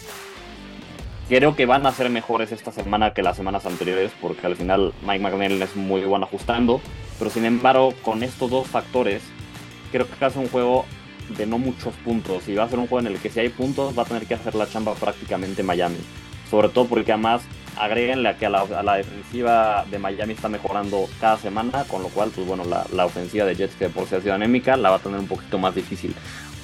creo 1.29 1.55
que 1.55 1.65
van 1.65 1.85
a 1.85 1.91
ser 1.91 2.09
mejores 2.09 2.51
esta 2.51 2.71
semana 2.71 3.13
que 3.13 3.23
las 3.23 3.37
semanas 3.37 3.65
anteriores, 3.65 4.11
porque 4.19 4.45
al 4.47 4.55
final 4.55 4.93
Mike 5.07 5.19
McNeil 5.19 5.61
es 5.61 5.75
muy 5.75 6.01
bueno 6.01 6.25
ajustando. 6.25 6.81
Pero 7.21 7.29
sin 7.29 7.45
embargo, 7.45 7.93
con 8.01 8.23
estos 8.23 8.49
dos 8.49 8.65
factores, 8.65 9.21
creo 9.91 10.07
que 10.09 10.15
ser 10.17 10.39
un 10.39 10.49
juego 10.49 10.85
de 11.37 11.45
no 11.45 11.59
muchos 11.59 11.93
puntos. 12.03 12.49
Y 12.49 12.55
va 12.55 12.63
a 12.63 12.67
ser 12.67 12.79
un 12.79 12.87
juego 12.87 13.07
en 13.07 13.13
el 13.13 13.21
que 13.21 13.29
si 13.29 13.39
hay 13.39 13.49
puntos, 13.49 13.95
va 13.95 14.01
a 14.01 14.05
tener 14.07 14.25
que 14.25 14.33
hacer 14.33 14.55
la 14.55 14.67
chamba 14.67 14.95
prácticamente 14.95 15.61
Miami. 15.61 15.99
Sobre 16.49 16.69
todo 16.69 16.87
porque 16.87 17.11
además 17.11 17.43
agréguenle 17.77 18.27
a 18.27 18.37
que 18.37 18.47
a 18.47 18.49
la, 18.49 18.95
defensiva 18.95 19.85
de 19.91 19.99
Miami 19.99 20.33
está 20.33 20.49
mejorando 20.49 21.07
cada 21.19 21.37
semana, 21.37 21.83
con 21.83 22.01
lo 22.01 22.07
cual, 22.07 22.31
pues 22.33 22.47
bueno, 22.47 22.63
la, 22.65 23.05
ofensiva 23.05 23.45
de 23.45 23.53
Jets, 23.53 23.75
que 23.75 23.89
por 23.89 24.07
si 24.07 24.15
ha 24.15 24.21
sido 24.21 24.33
anémica, 24.33 24.75
la 24.75 24.89
va 24.89 24.95
a 24.95 24.99
tener 24.99 25.19
un 25.19 25.27
poquito 25.27 25.59
más 25.59 25.75
difícil. 25.75 26.15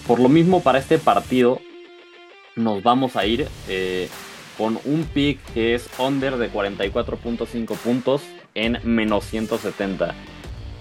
Por 0.07 0.19
lo 0.19 0.27
mismo, 0.27 0.63
para 0.63 0.79
este 0.79 0.97
partido, 0.97 1.61
nos 2.55 2.81
vamos 2.81 3.15
a 3.15 3.27
ir 3.27 3.47
eh, 3.69 4.09
con 4.57 4.79
un 4.85 5.03
pick 5.03 5.37
que 5.53 5.75
es 5.75 5.87
under 5.99 6.37
de 6.37 6.51
44.5 6.51 7.77
puntos 7.77 8.23
en 8.55 8.79
menos 8.83 9.23
170. 9.25 10.15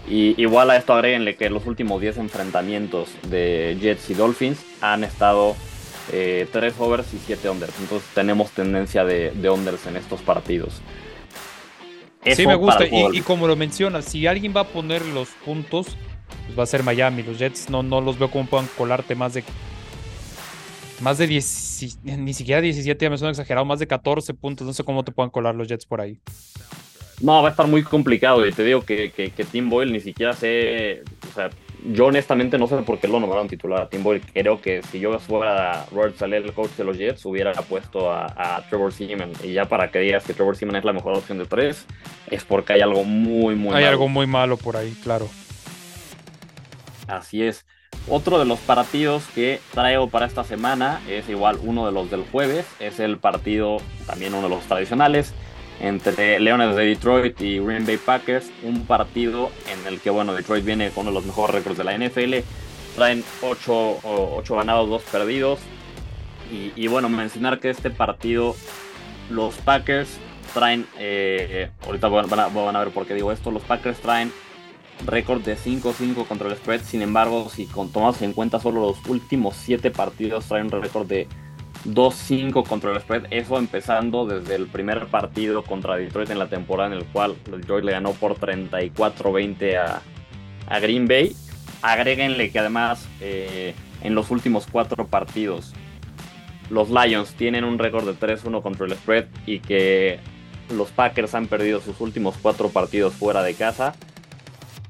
Y 0.08 0.40
igual 0.40 0.70
a 0.70 0.76
esto 0.76 0.94
agréguenle 0.94 1.36
que 1.36 1.50
los 1.50 1.66
últimos 1.66 2.00
10 2.00 2.18
enfrentamientos 2.18 3.10
de 3.28 3.76
Jets 3.80 4.10
y 4.10 4.14
Dolphins 4.14 4.58
han 4.80 5.02
estado 5.02 5.56
3 6.10 6.48
eh, 6.52 6.72
overs 6.78 7.12
y 7.12 7.18
7 7.18 7.48
unders. 7.50 7.74
Entonces 7.80 8.08
tenemos 8.14 8.50
tendencia 8.52 9.04
de, 9.04 9.32
de 9.32 9.50
unders 9.50 9.86
en 9.86 9.96
estos 9.96 10.22
partidos. 10.22 10.80
sí, 12.24 12.46
me 12.46 12.54
gusta. 12.54 12.84
Y, 12.86 13.20
como 13.22 13.48
lo 13.48 13.56
mencionas, 13.56 14.04
si 14.04 14.26
alguien 14.26 14.54
va 14.56 14.60
a 14.60 14.68
poner 14.68 15.04
los 15.06 15.28
puntos, 15.44 15.96
pues 16.46 16.58
va 16.58 16.62
a 16.62 16.66
ser 16.66 16.84
Miami. 16.84 17.24
Los 17.24 17.38
Jets 17.38 17.68
no, 17.68 17.82
no 17.82 18.00
los 18.00 18.18
veo 18.18 18.30
como 18.30 18.46
puedan 18.46 18.68
colarte 18.76 19.16
más 19.16 19.34
de 19.34 19.42
más 21.00 21.18
de 21.18 21.26
10, 21.26 21.98
ni 22.04 22.32
siquiera 22.32 22.60
17, 22.62 23.04
ya 23.04 23.10
me 23.10 23.18
suena 23.18 23.30
exagerado, 23.30 23.66
más 23.66 23.78
de 23.78 23.86
14 23.86 24.32
puntos. 24.34 24.66
No 24.66 24.72
sé 24.72 24.84
cómo 24.84 25.04
te 25.04 25.12
puedan 25.12 25.30
colar 25.30 25.54
los 25.54 25.68
Jets 25.68 25.84
por 25.84 26.00
ahí. 26.00 26.18
No, 27.20 27.42
va 27.42 27.48
a 27.48 27.50
estar 27.50 27.66
muy 27.66 27.82
complicado. 27.82 28.46
Y 28.46 28.52
te 28.52 28.62
digo 28.62 28.82
que, 28.82 29.10
que, 29.10 29.44
Tim 29.44 29.70
Boyle 29.70 29.92
ni 29.92 30.00
siquiera 30.00 30.34
sé. 30.34 31.02
O 31.30 31.34
sea, 31.34 31.50
yo 31.84 32.06
honestamente 32.06 32.58
no 32.58 32.66
sé 32.66 32.76
por 32.78 32.98
qué 32.98 33.08
lo 33.08 33.20
nombraron 33.20 33.48
titular 33.48 33.82
a 33.82 33.88
Tim 33.88 34.02
Boyle. 34.02 34.22
Creo 34.32 34.60
que 34.60 34.82
si 34.82 35.00
yo 35.00 35.18
fuera 35.18 35.86
Robert 35.90 36.16
Saleh, 36.16 36.44
el 36.44 36.52
coach 36.52 36.72
de 36.76 36.84
los 36.84 36.98
Jets, 36.98 37.24
hubiera 37.24 37.52
puesto 37.52 38.12
a, 38.12 38.62
Trevor 38.68 38.92
Seaman. 38.92 39.32
Y 39.42 39.52
ya 39.52 39.64
para 39.64 39.90
que 39.90 40.00
digas 40.00 40.24
que 40.24 40.34
Trevor 40.34 40.56
Seaman 40.56 40.76
es 40.76 40.84
la 40.84 40.92
mejor 40.92 41.16
opción 41.16 41.38
de 41.38 41.46
tres, 41.46 41.86
es 42.30 42.44
porque 42.44 42.74
hay 42.74 42.80
algo 42.82 43.04
muy, 43.04 43.54
muy 43.54 43.70
malo. 43.70 43.76
Hay 43.76 43.84
algo 43.84 44.08
muy 44.08 44.26
malo 44.26 44.56
por 44.58 44.76
ahí, 44.76 44.94
claro. 45.02 45.28
Así 47.08 47.42
es. 47.42 47.64
Otro 48.08 48.38
de 48.38 48.44
los 48.44 48.58
partidos 48.60 49.26
que 49.34 49.60
traigo 49.72 50.08
para 50.08 50.26
esta 50.26 50.44
semana 50.44 51.00
es 51.08 51.28
igual 51.28 51.58
uno 51.62 51.86
de 51.86 51.92
los 51.92 52.10
del 52.10 52.22
jueves, 52.22 52.66
es 52.78 53.00
el 53.00 53.18
partido 53.18 53.78
también 54.06 54.34
uno 54.34 54.48
de 54.48 54.54
los 54.54 54.64
tradicionales 54.64 55.34
entre 55.80 56.40
Leones 56.40 56.74
de 56.74 56.86
Detroit 56.86 57.40
y 57.40 57.58
Green 57.58 57.86
Bay 57.86 57.98
Packers, 57.98 58.50
un 58.62 58.86
partido 58.86 59.50
en 59.70 59.86
el 59.92 60.00
que 60.00 60.10
bueno, 60.10 60.34
Detroit 60.34 60.64
viene 60.64 60.90
con 60.90 61.02
uno 61.02 61.10
de 61.10 61.14
los 61.14 61.26
mejores 61.26 61.54
récords 61.54 61.78
de 61.78 61.84
la 61.84 61.96
NFL, 61.96 62.34
traen 62.94 63.24
8, 63.42 64.00
ganados, 64.50 64.88
2 64.88 65.02
perdidos 65.02 65.58
y, 66.76 66.86
bueno, 66.86 67.08
mencionar 67.08 67.58
que 67.58 67.70
este 67.70 67.90
partido 67.90 68.54
los 69.30 69.56
Packers 69.56 70.18
traen, 70.54 70.86
eh, 70.96 71.70
ahorita 71.84 72.08
van 72.08 72.40
a, 72.40 72.46
van 72.46 72.76
a 72.76 72.78
ver 72.78 72.90
por 72.90 73.04
qué 73.04 73.14
digo 73.14 73.32
esto, 73.32 73.50
los 73.50 73.62
Packers 73.62 73.98
traen 73.98 74.32
récord 75.04 75.42
de 75.42 75.56
5-5 75.56 76.26
contra 76.26 76.48
el 76.48 76.56
spread. 76.56 76.82
Sin 76.82 77.02
embargo, 77.02 77.50
si 77.50 77.66
tomamos 77.66 78.22
en 78.22 78.32
cuenta 78.32 78.60
solo 78.60 78.80
los 78.80 79.04
últimos 79.06 79.56
7 79.56 79.90
partidos, 79.90 80.46
traen 80.46 80.70
récord 80.70 81.06
de 81.06 81.26
2-5 81.84 82.66
contra 82.66 82.92
el 82.92 83.00
spread. 83.00 83.26
Eso 83.30 83.58
empezando 83.58 84.26
desde 84.26 84.54
el 84.54 84.66
primer 84.66 85.06
partido 85.06 85.62
contra 85.62 85.96
Detroit 85.96 86.30
en 86.30 86.38
la 86.38 86.48
temporada 86.48 86.94
en 86.94 86.98
el 86.98 87.04
cual 87.06 87.36
Detroit 87.44 87.84
le 87.84 87.92
ganó 87.92 88.12
por 88.12 88.38
34-20 88.38 89.76
a, 89.76 90.02
a, 90.68 90.78
Green 90.80 91.06
Bay. 91.06 91.34
Agréguenle 91.82 92.50
que 92.50 92.58
además 92.58 93.06
eh, 93.20 93.74
en 94.02 94.14
los 94.14 94.30
últimos 94.30 94.66
4 94.70 95.06
partidos 95.06 95.72
los 96.70 96.90
Lions 96.90 97.34
tienen 97.34 97.64
un 97.64 97.78
récord 97.78 98.04
de 98.04 98.14
3-1 98.14 98.62
contra 98.62 98.86
el 98.86 98.92
spread 98.94 99.26
y 99.46 99.60
que 99.60 100.18
los 100.70 100.90
Packers 100.90 101.34
han 101.34 101.46
perdido 101.46 101.80
sus 101.80 102.00
últimos 102.00 102.36
4 102.42 102.70
partidos 102.70 103.14
fuera 103.14 103.42
de 103.42 103.54
casa 103.54 103.94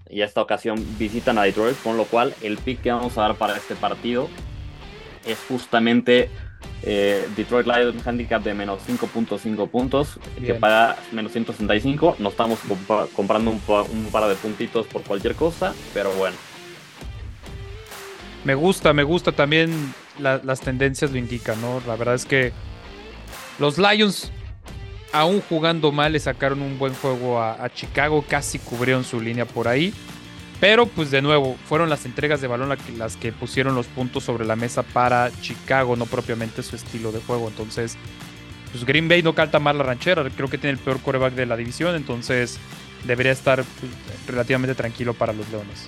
y 0.09 0.23
esta 0.23 0.41
ocasión 0.41 0.85
visitan 0.99 1.39
a 1.39 1.43
Detroit, 1.43 1.77
con 1.83 1.97
lo 1.97 2.05
cual 2.05 2.35
el 2.43 2.59
pick 2.59 2.83
que 2.83 2.93
vamos 2.93 3.19
a 3.19 3.23
dar 3.23 3.35
para 3.37 3.57
este 3.57 3.75
partido 3.75 4.29
es 5.27 5.39
justamente 5.49 6.31
eh, 6.83 7.29
Detroit 7.37 7.67
Lions 7.67 8.07
handicap 8.07 8.43
de 8.43 8.55
menos 8.55 8.83
5.5 8.87 9.69
puntos, 9.69 10.19
que 10.45 10.55
paga 10.55 10.97
menos 11.13 11.33
165. 11.33 12.17
No 12.19 12.29
estamos 12.29 12.59
comprando 13.15 13.51
un, 13.51 13.61
par 14.11 14.29
de 14.29 14.35
puntitos 14.37 14.87
por 14.87 15.03
cualquier 15.03 15.35
cosa, 15.35 15.75
pero 15.93 16.13
bueno. 16.13 16.37
Me 18.45 18.55
gusta, 18.55 18.93
me 18.93 19.03
gusta 19.03 19.33
también 19.33 19.95
las 20.19 20.61
tendencias 20.61 21.11
lo 21.11 21.19
indican, 21.19 21.61
¿no? 21.61 21.83
La 21.87 21.97
verdad 21.97 22.15
es 22.15 22.25
que 22.25 22.53
los 23.59 23.77
Lions 23.77 24.31
aún 25.13 25.41
jugando 25.41 25.93
mal, 25.93 26.13
le 26.13 26.21
sacaron 26.21 26.63
un 26.63 26.79
buen 26.79 26.95
juego 26.95 27.41
a, 27.41 27.69
Chicago, 27.75 28.25
casi 28.29 28.59
cubrieron 28.59 29.05
su 29.05 29.21
línea 29.21 29.47
por 29.47 29.69
ahí. 29.69 29.93
Pero 30.61 30.87
pues 30.87 31.11
de 31.11 31.21
nuevo, 31.21 31.57
fueron 31.67 31.91
las 31.91 32.07
entregas 32.07 32.41
de 32.41 32.47
balón 32.47 32.75
las 32.97 33.17
que 33.17 33.33
pusieron 33.33 33.75
los 33.75 33.87
puntos 33.87 34.25
sobre 34.25 34.47
la 34.47 34.57
mesa 34.57 34.83
para 34.83 35.31
Chicago, 35.43 35.97
no 35.97 36.07
propiamente 36.07 36.63
su 36.63 36.77
estilo 36.77 37.13
de 37.13 37.21
juego. 37.21 37.49
Entonces, 37.49 37.97
pues 38.73 38.85
Green 38.85 39.09
Bay 39.09 39.23
no 39.23 39.35
calta 39.35 39.59
mal 39.59 39.77
la 39.77 39.85
ranchera, 39.85 40.25
creo 40.35 40.49
que 40.49 40.59
tiene 40.59 40.73
el 40.73 40.79
peor 40.79 41.01
coreback 41.01 41.35
de 41.35 41.47
la 41.47 41.57
división, 41.57 41.95
entonces 41.95 42.59
debería 43.05 43.33
estar 43.33 43.63
pues, 43.81 43.93
relativamente 44.27 44.75
tranquilo 44.75 45.13
para 45.13 45.33
los 45.33 45.49
Leones. 45.51 45.87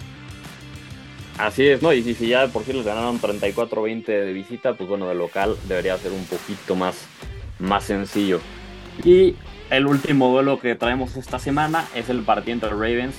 Así 1.39 1.67
es, 1.67 1.83
¿no? 1.83 1.93
Y 1.93 2.03
si, 2.03 2.29
ya 2.29 2.49
por 2.49 2.65
fin 2.65 2.77
les 2.77 2.85
ganaron 2.85 3.21
34-20 3.21 4.05
de 4.05 4.33
visita, 4.33 4.75
pues 4.75 4.89
bueno, 4.89 5.09
de 5.09 5.15
local 5.15 5.57
debería 5.69 5.97
ser 5.97 6.13
un 6.13 6.25
poquito 6.25 6.75
más, 6.75 7.07
más 7.59 7.85
sencillo. 7.85 8.41
Y 9.05 9.37
el 9.71 9.87
último 9.87 10.31
duelo 10.31 10.59
que 10.59 10.75
traemos 10.75 11.17
esta 11.17 11.39
semana 11.39 11.87
es 11.95 12.09
el 12.09 12.23
partido 12.23 12.55
entre 12.55 12.71
Ravens 12.71 13.15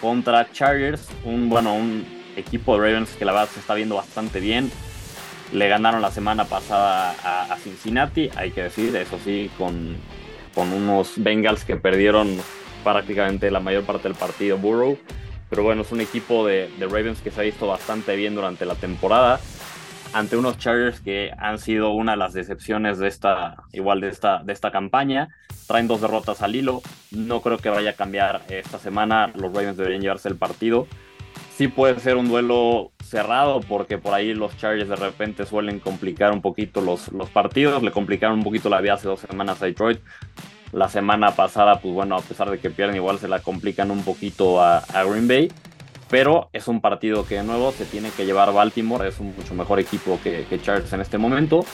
contra 0.00 0.50
Chargers. 0.52 1.08
Un, 1.24 1.48
bueno, 1.48 1.74
un 1.74 2.06
equipo 2.36 2.74
de 2.74 2.86
Ravens 2.86 3.10
que 3.10 3.24
la 3.24 3.32
verdad 3.32 3.48
se 3.52 3.60
está 3.60 3.74
viendo 3.74 3.96
bastante 3.96 4.40
bien. 4.40 4.70
Le 5.52 5.68
ganaron 5.68 6.00
la 6.00 6.10
semana 6.10 6.44
pasada 6.44 7.14
a, 7.50 7.56
Cincinnati, 7.56 8.30
hay 8.36 8.52
que 8.52 8.62
decir, 8.62 8.94
eso 8.94 9.18
sí, 9.24 9.50
con, 9.58 9.96
con 10.54 10.72
unos 10.72 11.14
Bengals 11.16 11.64
que 11.64 11.76
perdieron 11.76 12.38
prácticamente 12.84 13.50
la 13.50 13.60
mayor 13.60 13.84
parte 13.84 14.04
del 14.04 14.16
partido 14.16 14.58
Burrow. 14.58 14.96
Pero 15.48 15.64
bueno, 15.64 15.82
es 15.82 15.90
un 15.90 16.00
equipo 16.00 16.46
de, 16.46 16.70
de 16.78 16.86
Ravens 16.86 17.20
que 17.20 17.32
se 17.32 17.40
ha 17.40 17.44
visto 17.44 17.66
bastante 17.66 18.14
bien 18.14 18.36
durante 18.36 18.64
la 18.64 18.76
temporada 18.76 19.40
ante 20.12 20.36
unos 20.36 20.58
Chargers 20.58 21.00
que 21.00 21.32
han 21.38 21.58
sido 21.58 21.90
una 21.90 22.12
de 22.12 22.18
las 22.18 22.32
decepciones 22.32 22.98
de 22.98 23.08
esta, 23.08 23.56
igual 23.72 24.00
de 24.00 24.08
esta, 24.08 24.42
de 24.42 24.52
esta 24.52 24.70
campaña. 24.70 25.28
Traen 25.66 25.88
dos 25.88 26.00
derrotas 26.00 26.42
al 26.42 26.56
hilo. 26.56 26.82
No 27.10 27.40
creo 27.42 27.58
que 27.58 27.68
vaya 27.68 27.90
a 27.90 27.94
cambiar 27.94 28.42
esta 28.48 28.78
semana. 28.78 29.32
Los 29.34 29.52
Ravens 29.52 29.76
deberían 29.76 30.02
llevarse 30.02 30.28
el 30.28 30.36
partido. 30.36 30.86
Sí 31.56 31.68
puede 31.68 32.00
ser 32.00 32.16
un 32.16 32.28
duelo 32.28 32.92
cerrado 33.04 33.60
porque 33.60 33.98
por 33.98 34.14
ahí 34.14 34.34
los 34.34 34.56
Chargers 34.56 34.88
de 34.88 34.96
repente 34.96 35.44
suelen 35.46 35.78
complicar 35.78 36.32
un 36.32 36.40
poquito 36.40 36.80
los, 36.80 37.12
los 37.12 37.28
partidos. 37.30 37.82
Le 37.82 37.92
complicaron 37.92 38.38
un 38.38 38.44
poquito 38.44 38.68
la 38.68 38.80
vida 38.80 38.94
hace 38.94 39.08
dos 39.08 39.20
semanas 39.20 39.62
a 39.62 39.66
Detroit. 39.66 40.00
La 40.72 40.88
semana 40.88 41.32
pasada, 41.32 41.80
pues 41.80 41.92
bueno, 41.92 42.16
a 42.16 42.20
pesar 42.20 42.50
de 42.50 42.58
que 42.58 42.70
pierden, 42.70 42.96
igual 42.96 43.18
se 43.18 43.28
la 43.28 43.40
complican 43.40 43.90
un 43.90 44.02
poquito 44.02 44.60
a, 44.60 44.78
a 44.78 45.04
Green 45.04 45.28
Bay 45.28 45.50
pero 46.10 46.50
es 46.52 46.66
un 46.68 46.80
partido 46.80 47.24
que 47.24 47.36
de 47.36 47.44
nuevo 47.44 47.72
se 47.72 47.84
tiene 47.84 48.10
que 48.10 48.26
llevar 48.26 48.52
Baltimore, 48.52 49.08
es 49.08 49.20
un 49.20 49.34
mucho 49.34 49.54
mejor 49.54 49.78
equipo 49.78 50.18
que, 50.22 50.44
Chargers 50.60 50.92
en 50.92 51.00
este 51.00 51.18
momento. 51.18 51.64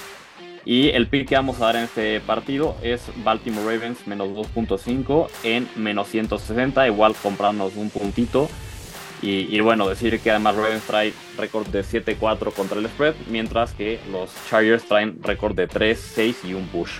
Y 0.64 0.90
el 0.90 1.06
pick 1.06 1.28
que 1.28 1.36
vamos 1.36 1.60
a 1.60 1.66
dar 1.66 1.76
en 1.76 1.84
este 1.84 2.20
partido 2.20 2.76
es 2.82 3.02
Baltimore 3.24 3.64
Ravens 3.64 4.06
menos 4.06 4.28
2.5 4.28 5.28
en 5.44 5.68
menos 5.76 6.08
160, 6.08 6.86
igual 6.86 7.14
comprarnos 7.22 7.76
un 7.76 7.88
puntito. 7.88 8.48
Y, 9.22 9.58
bueno, 9.60 9.88
decir 9.88 10.20
que 10.20 10.30
además 10.30 10.56
Ravens 10.56 10.82
trae 10.84 11.12
récord 11.38 11.66
de 11.68 11.82
7-4 11.82 12.52
contra 12.52 12.78
el 12.78 12.86
spread, 12.86 13.14
mientras 13.28 13.72
que 13.72 13.98
los 14.12 14.30
Chargers 14.48 14.84
traen 14.84 15.20
récord 15.22 15.56
de 15.56 15.68
3-6 15.68 16.36
y 16.44 16.54
un 16.54 16.66
push. 16.68 16.98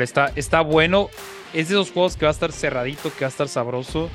está, 0.00 0.32
está 0.34 0.62
bueno. 0.62 1.08
Es 1.52 1.68
de 1.68 1.74
esos 1.74 1.92
juegos 1.92 2.16
que 2.16 2.24
va 2.24 2.30
a 2.30 2.32
estar 2.32 2.52
cerradito, 2.52 3.12
que 3.12 3.20
va 3.20 3.26
a 3.26 3.28
estar 3.28 3.48
sabroso 3.48 4.08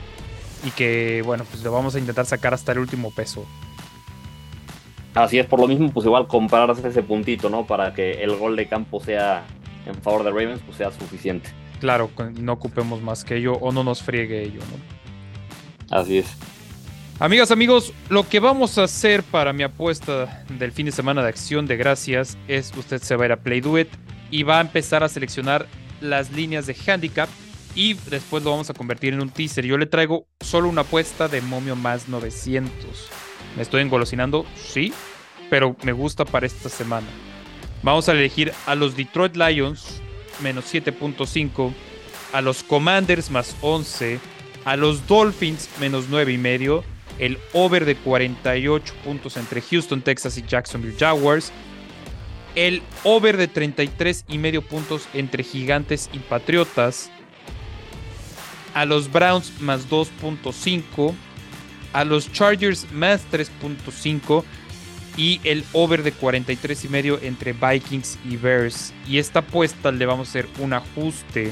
y 0.64 0.72
que, 0.72 1.22
bueno, 1.26 1.44
pues 1.50 1.64
lo 1.64 1.72
vamos 1.72 1.96
a 1.96 2.00
intentar 2.00 2.26
sacar 2.26 2.54
hasta 2.54 2.72
el 2.72 2.80
último 2.80 3.12
peso. 3.12 3.46
Así 5.14 5.40
es, 5.40 5.46
por 5.46 5.60
lo 5.60 5.68
mismo, 5.68 5.92
pues 5.92 6.06
igual 6.06 6.28
comprarse 6.28 6.88
ese 6.88 7.04
puntito, 7.04 7.50
¿no? 7.50 7.66
Para 7.66 7.94
que 7.94 8.24
el 8.24 8.36
gol 8.38 8.56
de 8.56 8.68
campo 8.68 9.02
sea 9.02 9.46
en 9.86 9.96
favor 9.96 10.24
de 10.24 10.30
Ravens, 10.30 10.62
pues 10.66 10.78
sea 10.78 10.92
suficiente. 10.92 11.50
Claro, 11.80 12.10
no 12.40 12.54
ocupemos 12.54 13.02
más 13.02 13.26
que 13.26 13.38
ello 13.38 13.54
o 13.56 13.72
no 13.72 13.84
nos 13.84 14.02
friegue 14.04 14.44
ello, 14.44 14.62
¿no? 14.62 15.98
Así 15.98 16.20
es. 16.20 16.28
Amigas, 17.20 17.52
amigos, 17.52 17.94
lo 18.10 18.28
que 18.28 18.40
vamos 18.40 18.78
a 18.78 18.84
hacer 18.84 19.22
para 19.22 19.54
mi 19.54 19.64
apuesta 19.64 20.44
del 20.58 20.72
fin 20.72 20.86
de 20.88 20.92
semana 20.92 21.22
de 21.22 21.30
acción 21.30 21.68
de 21.68 21.78
gracias 21.78 22.38
es 22.48 22.72
usted 22.76 23.02
se 23.02 23.16
va 23.16 23.24
a 23.24 23.26
ir 23.28 23.32
a 23.34 23.38
Play 23.38 23.62
Do 23.62 23.78
It 23.78 23.90
y 24.32 24.44
va 24.44 24.58
a 24.58 24.62
empezar 24.62 25.04
a 25.04 25.10
seleccionar 25.10 25.68
las 26.00 26.32
líneas 26.32 26.66
de 26.66 26.76
handicap 26.88 27.30
y 27.76 27.94
después 27.94 28.44
lo 28.44 28.52
vamos 28.52 28.70
a 28.70 28.74
convertir 28.74 29.14
en 29.14 29.22
un 29.22 29.30
teaser. 29.30 29.66
Yo 29.66 29.78
le 29.78 29.86
traigo 29.86 30.28
solo 30.40 30.70
una 30.70 30.82
apuesta 30.82 31.28
de 31.28 31.42
momio 31.42 31.76
más 31.76 32.08
900. 32.08 32.72
¿Me 33.56 33.64
estoy 33.64 33.82
engolosinando? 33.82 34.46
Sí, 34.56 34.94
pero 35.50 35.76
me 35.84 35.92
gusta 35.92 36.26
para 36.26 36.46
esta 36.46 36.70
semana. 36.70 37.08
Vamos 37.84 38.08
a 38.10 38.12
elegir 38.12 38.54
a 38.66 38.76
los 38.76 38.96
Detroit 38.96 39.36
Lions 39.36 40.02
menos 40.42 40.74
7.5, 40.74 41.74
a 42.34 42.42
los 42.42 42.64
Commanders 42.64 43.30
más 43.30 43.56
11, 43.62 44.20
a 44.66 44.76
los 44.76 45.08
Dolphins 45.08 45.70
menos 45.80 46.06
9 46.10 46.34
y 46.34 46.38
medio, 46.38 46.84
el 47.20 47.38
over 47.54 47.86
de 47.86 47.96
48 47.96 48.94
puntos 49.04 49.38
entre 49.38 49.62
Houston, 49.62 50.02
Texas 50.02 50.38
y 50.38 50.44
Jacksonville 50.44 50.96
Jaguars, 50.98 51.52
el 52.56 52.82
over 53.04 53.38
de 53.38 53.48
33 53.48 54.26
y 54.28 54.38
medio 54.38 54.62
puntos 54.62 55.08
entre 55.14 55.44
Gigantes 55.44 56.10
y 56.12 56.20
Patriotas, 56.20 57.12
a 58.74 58.86
los 58.86 59.12
Browns 59.12 59.60
más 59.60 59.90
2.5, 59.90 61.14
a 61.94 62.06
los 62.06 62.32
Chargers 62.32 62.92
más 62.92 63.22
3.5 63.32 64.44
y 65.18 65.42
el 65.44 65.64
over 65.74 66.04
de 66.04 66.12
43 66.12 66.86
y 66.86 66.90
medio 66.90 67.20
entre 67.22 67.54
Vikings 67.54 68.18
y 68.26 68.38
Bears. 68.38 68.94
Y 69.08 69.18
esta 69.18 69.40
apuesta 69.40 69.92
le 69.92 70.06
vamos 70.06 70.28
a 70.28 70.32
hacer 70.32 70.48
un 70.60 70.74
ajuste 70.74 71.52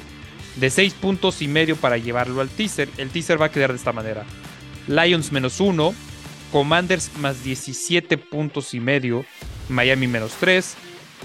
de 0.56 0.70
6 0.70 0.94
puntos 0.96 1.42
y 1.42 1.48
medio 1.48 1.76
para 1.76 1.98
llevarlo 1.98 2.42
al 2.42 2.50
teaser. 2.50 2.90
El 2.98 3.10
teaser 3.10 3.42
va 3.42 3.48
a 3.48 3.52
quedar 3.52 3.72
de 3.72 3.78
esta 3.78 3.92
manera. 3.92 4.26
Lions 4.88 5.32
menos 5.32 5.60
1, 5.60 5.94
Commanders 6.52 7.12
más 7.18 7.44
17 7.44 8.18
puntos 8.18 8.74
y 8.74 8.80
medio, 8.80 9.26
Miami 9.68 10.08
menos 10.08 10.34
3, 10.40 10.76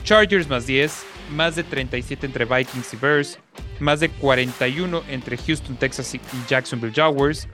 Chargers 0.03 0.49
más 0.49 0.67
10, 0.67 0.93
más 1.31 1.57
de 1.57 1.65
37 1.65 2.27
entre 2.27 2.45
Vikings 2.45 2.95
y 2.95 2.97
Bears, 2.97 3.39
más 3.81 4.01
de 4.01 4.09
41 4.09 5.03
entre 5.09 5.37
Houston, 5.37 5.77
Texas 5.77 6.15
y 6.15 6.21
Jacksonville 6.49 6.95
Jaguars, 6.95 7.49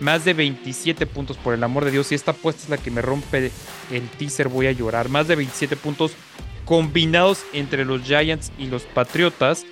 más 0.00 0.24
de 0.24 0.34
27 0.34 1.06
puntos 1.06 1.36
por 1.36 1.54
el 1.54 1.62
amor 1.62 1.84
de 1.84 1.92
Dios. 1.92 2.12
Y 2.12 2.14
esta 2.14 2.32
apuesta 2.32 2.62
es 2.64 2.68
la 2.68 2.78
que 2.78 2.90
me 2.90 3.02
rompe 3.02 3.50
el 3.90 4.08
teaser, 4.18 4.48
voy 4.48 4.66
a 4.66 4.72
llorar. 4.72 5.08
Más 5.08 5.28
de 5.28 5.36
27 5.36 5.76
puntos 5.76 6.12
combinados 6.64 7.44
entre 7.52 7.84
los 7.84 8.02
Giants 8.02 8.52
y 8.58 8.66
los 8.66 8.82
Patriotas 8.82 9.64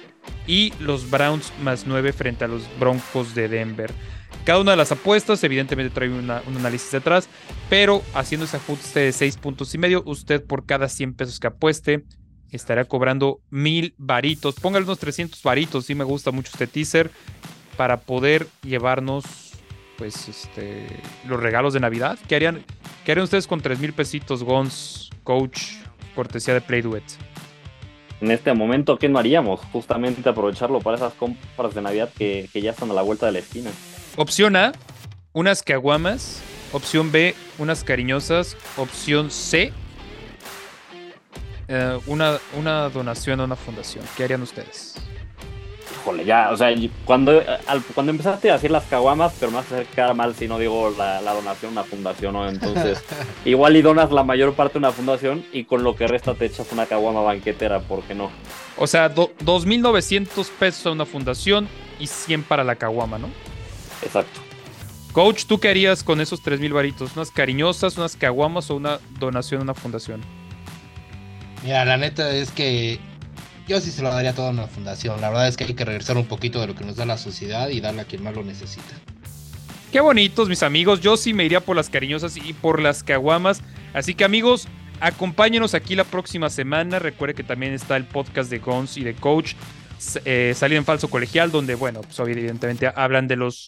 y 0.47 0.73
los 0.81 1.11
Browns 1.11 1.53
más 1.63 1.87
9 1.87 2.13
frente 2.13 2.45
a 2.45 2.49
los 2.49 2.63
Broncos 2.79 3.35
de 3.35 3.49
Denver. 3.49 3.93
Cada 4.45 4.61
una 4.61 4.71
de 4.71 4.77
las 4.77 4.93
apuestas 4.93 5.43
evidentemente 5.45 5.93
trae 5.93 6.09
un 6.09 6.31
análisis 6.31 6.91
detrás, 6.93 7.29
pero 7.69 8.03
haciendo 8.15 8.47
ese 8.47 8.57
ajuste 8.57 9.01
de 9.01 9.13
6 9.13 9.37
puntos 9.37 9.75
y 9.75 9.79
medio, 9.79 10.03
usted 10.07 10.43
por 10.45 10.65
cada 10.65 10.89
100 10.89 11.15
pesos 11.15 11.41
que 11.41 11.47
apueste 11.49 12.05
estará 12.53 12.85
cobrando 12.85 13.41
mil 13.51 13.95
varitos. 13.99 14.57
Póngale 14.57 14.85
unos 14.85 14.99
300 14.99 15.43
varitos, 15.43 15.87
si 15.87 15.95
me 15.95 16.05
gusta 16.05 16.31
mucho 16.31 16.51
este 16.53 16.67
teaser, 16.67 17.11
para 17.77 18.01
poder 18.01 18.47
llevarnos 18.63 19.25
pues 19.97 20.29
este 20.29 20.87
los 21.27 21.41
regalos 21.41 21.75
de 21.75 21.81
Navidad. 21.81 22.19
¿Qué 22.29 22.37
harían, 22.37 22.65
qué 23.05 23.13
harían 23.13 23.25
ustedes 23.25 23.47
con 23.47 23.61
3 23.61 23.79
mil 23.81 23.93
pesitos, 23.93 24.43
Gons, 24.43 25.11
Coach, 25.25 25.75
cortesía 26.15 26.55
de 26.55 26.61
Play 26.61 26.83
Duet? 26.83 27.05
en 28.21 28.31
este 28.31 28.53
momento, 28.53 28.99
¿qué 28.99 29.09
no 29.09 29.19
haríamos? 29.19 29.61
Justamente 29.73 30.29
aprovecharlo 30.29 30.81
para 30.81 30.97
esas 30.97 31.15
compras 31.15 31.75
de 31.75 31.83
Navidad 31.83 32.11
que, 32.17 32.49
ya 32.55 32.73
están 32.73 32.91
a 32.91 32.95
la 32.95 33.03
vuelta 33.03 33.27
de 33.27 33.33
la 33.33 33.39
esquina. 33.39 33.71
Opción 34.17 34.57
A, 34.57 34.73
unas 35.33 35.63
caguamas. 35.63 36.43
Opción 36.73 37.11
B, 37.11 37.35
unas 37.59 37.83
cariñosas. 37.83 38.57
Opción 38.77 39.31
C, 39.31 39.73
eh, 41.71 41.99
una, 42.07 42.39
una 42.59 42.91
donación 42.91 43.41
a 43.41 43.45
una 43.45 43.57
fundación. 43.57 44.05
¿Qué 44.17 44.25
harían 44.25 44.43
ustedes? 44.43 44.97
híjole, 46.01 46.25
ya, 46.25 46.51
o 46.51 46.57
sea, 46.57 46.75
cuando, 47.05 47.43
cuando 47.95 48.11
empezaste 48.11 48.51
a 48.51 48.55
hacer 48.55 48.71
las 48.71 48.85
caguamas, 48.85 49.35
pero 49.39 49.51
me 49.51 49.59
vas 49.59 49.71
a 49.71 49.77
hacer 49.77 49.87
quedar 49.87 50.15
mal 50.15 50.35
si 50.35 50.49
no 50.49 50.59
digo 50.59 50.93
la, 50.97 51.21
donación 51.21 51.71
a 51.71 51.81
una 51.81 51.85
fundación, 51.85 52.33
¿no? 52.33 52.49
Entonces, 52.49 53.03
igual 53.45 53.77
y 53.77 53.83
donas 53.83 54.11
la 54.11 54.25
mayor 54.25 54.55
parte 54.55 54.75
de 54.75 54.79
una 54.81 54.93
fundación 54.93 55.45
y 55.53 55.65
con 55.65 55.83
lo 55.83 55.95
que 55.97 56.07
resta 56.07 56.35
te 56.35 56.47
echas 56.47 56.73
una 56.73 56.87
caguama 56.87 57.21
banquetera, 57.23 57.81
¿por 57.81 58.03
qué 58.03 58.15
no? 58.15 58.31
O 58.77 58.87
sea, 58.87 59.15
2.900 59.15 60.51
pesos 60.59 60.87
a 60.87 60.91
una 60.93 61.07
fundación 61.07 61.69
y 61.99 62.07
100 62.07 62.45
para 62.45 62.65
la 62.65 62.77
caguama, 62.77 63.19
¿no? 63.19 63.29
Exacto. 64.03 64.41
Coach, 65.13 65.45
¿tú 65.45 65.59
qué 65.59 65.69
harías 65.69 66.05
con 66.05 66.21
esos 66.21 66.43
3.000 66.43 66.73
varitos? 66.73 67.17
¿Unas 67.17 67.31
cariñosas, 67.31 67.99
unas 67.99 68.17
caguamas 68.17 68.71
o 68.71 68.77
una 68.77 69.01
donación 69.19 69.61
a 69.61 69.65
una 69.65 69.75
fundación? 69.75 70.21
Mira, 71.63 71.85
la 71.85 71.97
neta 71.97 72.31
es 72.35 72.51
que 72.51 72.99
yo 73.69 73.81
sí 73.81 73.91
se 73.91 74.03
lo 74.03 74.11
daría 74.11 74.35
toda 74.35 74.49
a 74.49 74.51
una 74.53 74.67
fundación. 74.67 75.21
La 75.21 75.29
verdad 75.29 75.49
es 75.49 75.57
que 75.57 75.65
hay 75.65 75.75
que 75.75 75.85
regresar 75.85 76.17
un 76.17 76.27
poquito 76.27 76.61
de 76.61 76.67
lo 76.67 76.75
que 76.75 76.85
nos 76.85 76.97
da 76.97 77.07
la 77.07 77.19
sociedad 77.19 77.69
y 77.69 77.81
darle 77.81 78.03
a 78.03 78.05
quien 78.05 78.23
más 78.23 78.35
lo 78.35 78.43
necesita. 78.43 78.95
Qué 79.93 80.01
bonitos, 80.01 80.49
mis 80.49 80.63
amigos. 80.63 81.01
Yo 81.01 81.17
sí 81.17 81.35
me 81.35 81.45
iría 81.45 81.61
por 81.61 81.77
las 81.77 81.91
cariñosas 81.91 82.37
y 82.37 82.53
por 82.53 82.81
las 82.81 83.03
caguamas. 83.03 83.61
Así 83.93 84.15
que, 84.15 84.25
amigos, 84.25 84.69
acompáñenos 85.01 85.75
aquí 85.75 85.95
la 85.95 86.05
próxima 86.05 86.49
semana. 86.49 86.99
Recuerde 86.99 87.35
que 87.35 87.43
también 87.43 87.73
está 87.73 87.97
el 87.97 88.05
podcast 88.05 88.51
de 88.51 88.59
Gons 88.59 88.97
y 88.97 89.05
de 89.05 89.15
Coach, 89.15 89.55
eh, 90.25 90.55
en 90.61 90.85
Falso 90.85 91.09
Colegial, 91.09 91.51
donde, 91.51 91.75
bueno, 91.75 92.01
pues 92.01 92.19
evidentemente 92.21 92.91
hablan 92.95 93.29
de 93.29 93.37
los 93.37 93.67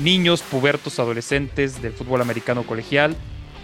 niños, 0.00 0.42
pubertos, 0.42 0.98
adolescentes 0.98 1.82
del 1.82 1.92
fútbol 1.92 2.20
americano 2.20 2.62
colegial 2.64 3.16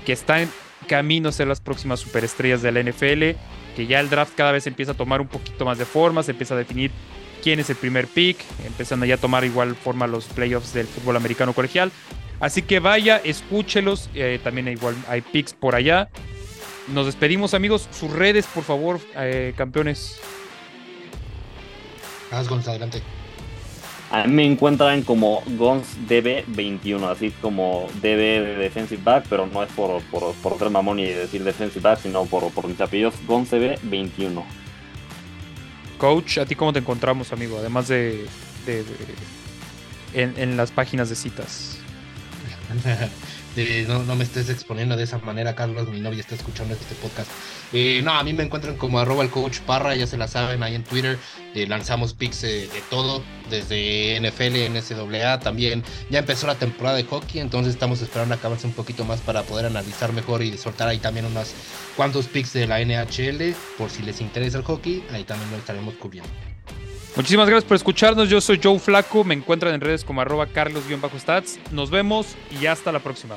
que 0.04 0.12
están 0.12 0.50
camino 0.86 1.28
a 1.28 1.32
ser 1.32 1.48
las 1.48 1.60
próximas 1.60 2.00
superestrellas 2.00 2.62
de 2.62 2.72
la 2.72 2.82
NFL 2.82 3.38
que 3.78 3.86
ya 3.86 4.00
el 4.00 4.10
draft 4.10 4.34
cada 4.34 4.50
vez 4.50 4.66
empieza 4.66 4.90
a 4.90 4.94
tomar 4.96 5.20
un 5.20 5.28
poquito 5.28 5.64
más 5.64 5.78
de 5.78 5.84
forma, 5.84 6.24
se 6.24 6.32
empieza 6.32 6.54
a 6.54 6.56
definir 6.56 6.90
quién 7.44 7.60
es 7.60 7.70
el 7.70 7.76
primer 7.76 8.08
pick, 8.08 8.36
empezando 8.66 9.06
ya 9.06 9.14
a 9.14 9.18
tomar 9.18 9.44
igual 9.44 9.76
forma 9.76 10.08
los 10.08 10.24
playoffs 10.24 10.72
del 10.72 10.88
fútbol 10.88 11.14
americano 11.14 11.52
colegial. 11.52 11.92
Así 12.40 12.62
que 12.62 12.80
vaya, 12.80 13.18
escúchelos, 13.18 14.10
eh, 14.14 14.40
también 14.42 14.66
igual 14.66 14.96
hay 15.06 15.20
picks 15.20 15.52
por 15.52 15.76
allá. 15.76 16.08
Nos 16.88 17.06
despedimos 17.06 17.54
amigos, 17.54 17.88
sus 17.92 18.10
redes 18.10 18.48
por 18.52 18.64
favor, 18.64 18.98
eh, 19.14 19.54
campeones. 19.56 20.18
Adelante. 22.32 23.00
A 24.10 24.26
mí 24.26 24.32
me 24.32 24.46
encuentran 24.46 25.02
como 25.02 25.42
GonsDB21, 25.42 27.10
así 27.10 27.30
como 27.42 27.88
DB 28.00 28.42
de 28.42 28.56
defensive 28.56 29.02
back, 29.04 29.26
pero 29.28 29.46
no 29.46 29.62
es 29.62 29.70
por, 29.72 30.00
por, 30.04 30.32
por 30.34 30.58
ser 30.58 30.70
mamón 30.70 30.98
y 30.98 31.04
decir 31.04 31.44
defensive 31.44 31.82
back, 31.82 32.00
sino 32.00 32.24
por, 32.24 32.50
por 32.52 32.66
mis 32.66 32.80
apellidos, 32.80 33.14
GonsDB21. 33.26 34.42
Coach, 35.98 36.38
¿a 36.38 36.46
ti 36.46 36.54
cómo 36.54 36.72
te 36.72 36.78
encontramos, 36.78 37.32
amigo? 37.32 37.58
Además 37.58 37.88
de, 37.88 38.26
de, 38.64 38.84
en, 40.14 40.34
en 40.38 40.56
las 40.56 40.70
páginas 40.70 41.10
de 41.10 41.14
citas. 41.14 41.78
no, 43.88 44.16
me 44.16 44.24
estés 44.24 44.50
exponiendo 44.50 44.96
de 44.96 45.04
esa 45.04 45.18
manera, 45.18 45.54
Carlos, 45.54 45.88
mi 45.88 46.00
novia 46.00 46.20
está 46.20 46.34
escuchando 46.34 46.74
este 46.74 46.94
podcast. 46.96 47.30
Eh, 47.72 48.00
no, 48.02 48.12
a 48.12 48.22
mí 48.22 48.32
me 48.32 48.44
encuentran 48.44 48.76
como 48.76 48.98
arroba 48.98 49.24
el 49.24 49.30
coach 49.30 49.60
Parra, 49.60 49.94
ya 49.94 50.06
se 50.06 50.16
la 50.16 50.28
saben 50.28 50.62
ahí 50.62 50.74
en 50.74 50.84
Twitter, 50.84 51.18
eh, 51.54 51.66
lanzamos 51.66 52.14
pics 52.14 52.42
de 52.42 52.68
todo, 52.90 53.22
desde 53.50 54.20
NFL, 54.20 54.68
NCAA, 54.70 55.40
también 55.40 55.82
ya 56.10 56.20
empezó 56.20 56.46
la 56.46 56.54
temporada 56.54 56.96
de 56.96 57.04
hockey, 57.04 57.40
entonces 57.40 57.74
estamos 57.74 58.00
esperando 58.00 58.34
acabarse 58.34 58.66
un 58.66 58.72
poquito 58.72 59.04
más 59.04 59.20
para 59.20 59.42
poder 59.42 59.66
analizar 59.66 60.12
mejor 60.12 60.42
y 60.42 60.56
soltar 60.56 60.88
ahí 60.88 60.98
también 60.98 61.26
unos 61.26 61.52
cuantos 61.96 62.26
picks 62.26 62.52
de 62.52 62.66
la 62.66 62.80
NHL, 62.80 63.54
por 63.76 63.90
si 63.90 64.02
les 64.02 64.20
interesa 64.20 64.58
el 64.58 64.64
hockey, 64.64 65.04
ahí 65.12 65.24
también 65.24 65.50
lo 65.50 65.56
estaremos 65.56 65.94
cubriendo. 65.94 66.57
Muchísimas 67.18 67.48
gracias 67.48 67.66
por 67.66 67.74
escucharnos. 67.74 68.28
Yo 68.28 68.40
soy 68.40 68.60
Joe 68.62 68.78
Flaco. 68.78 69.24
Me 69.24 69.34
encuentran 69.34 69.74
en 69.74 69.80
redes 69.80 70.04
como 70.04 70.20
arroba 70.20 70.46
carlos-stats. 70.46 71.58
Nos 71.72 71.90
vemos 71.90 72.36
y 72.60 72.66
hasta 72.66 72.92
la 72.92 73.00
próxima. 73.00 73.34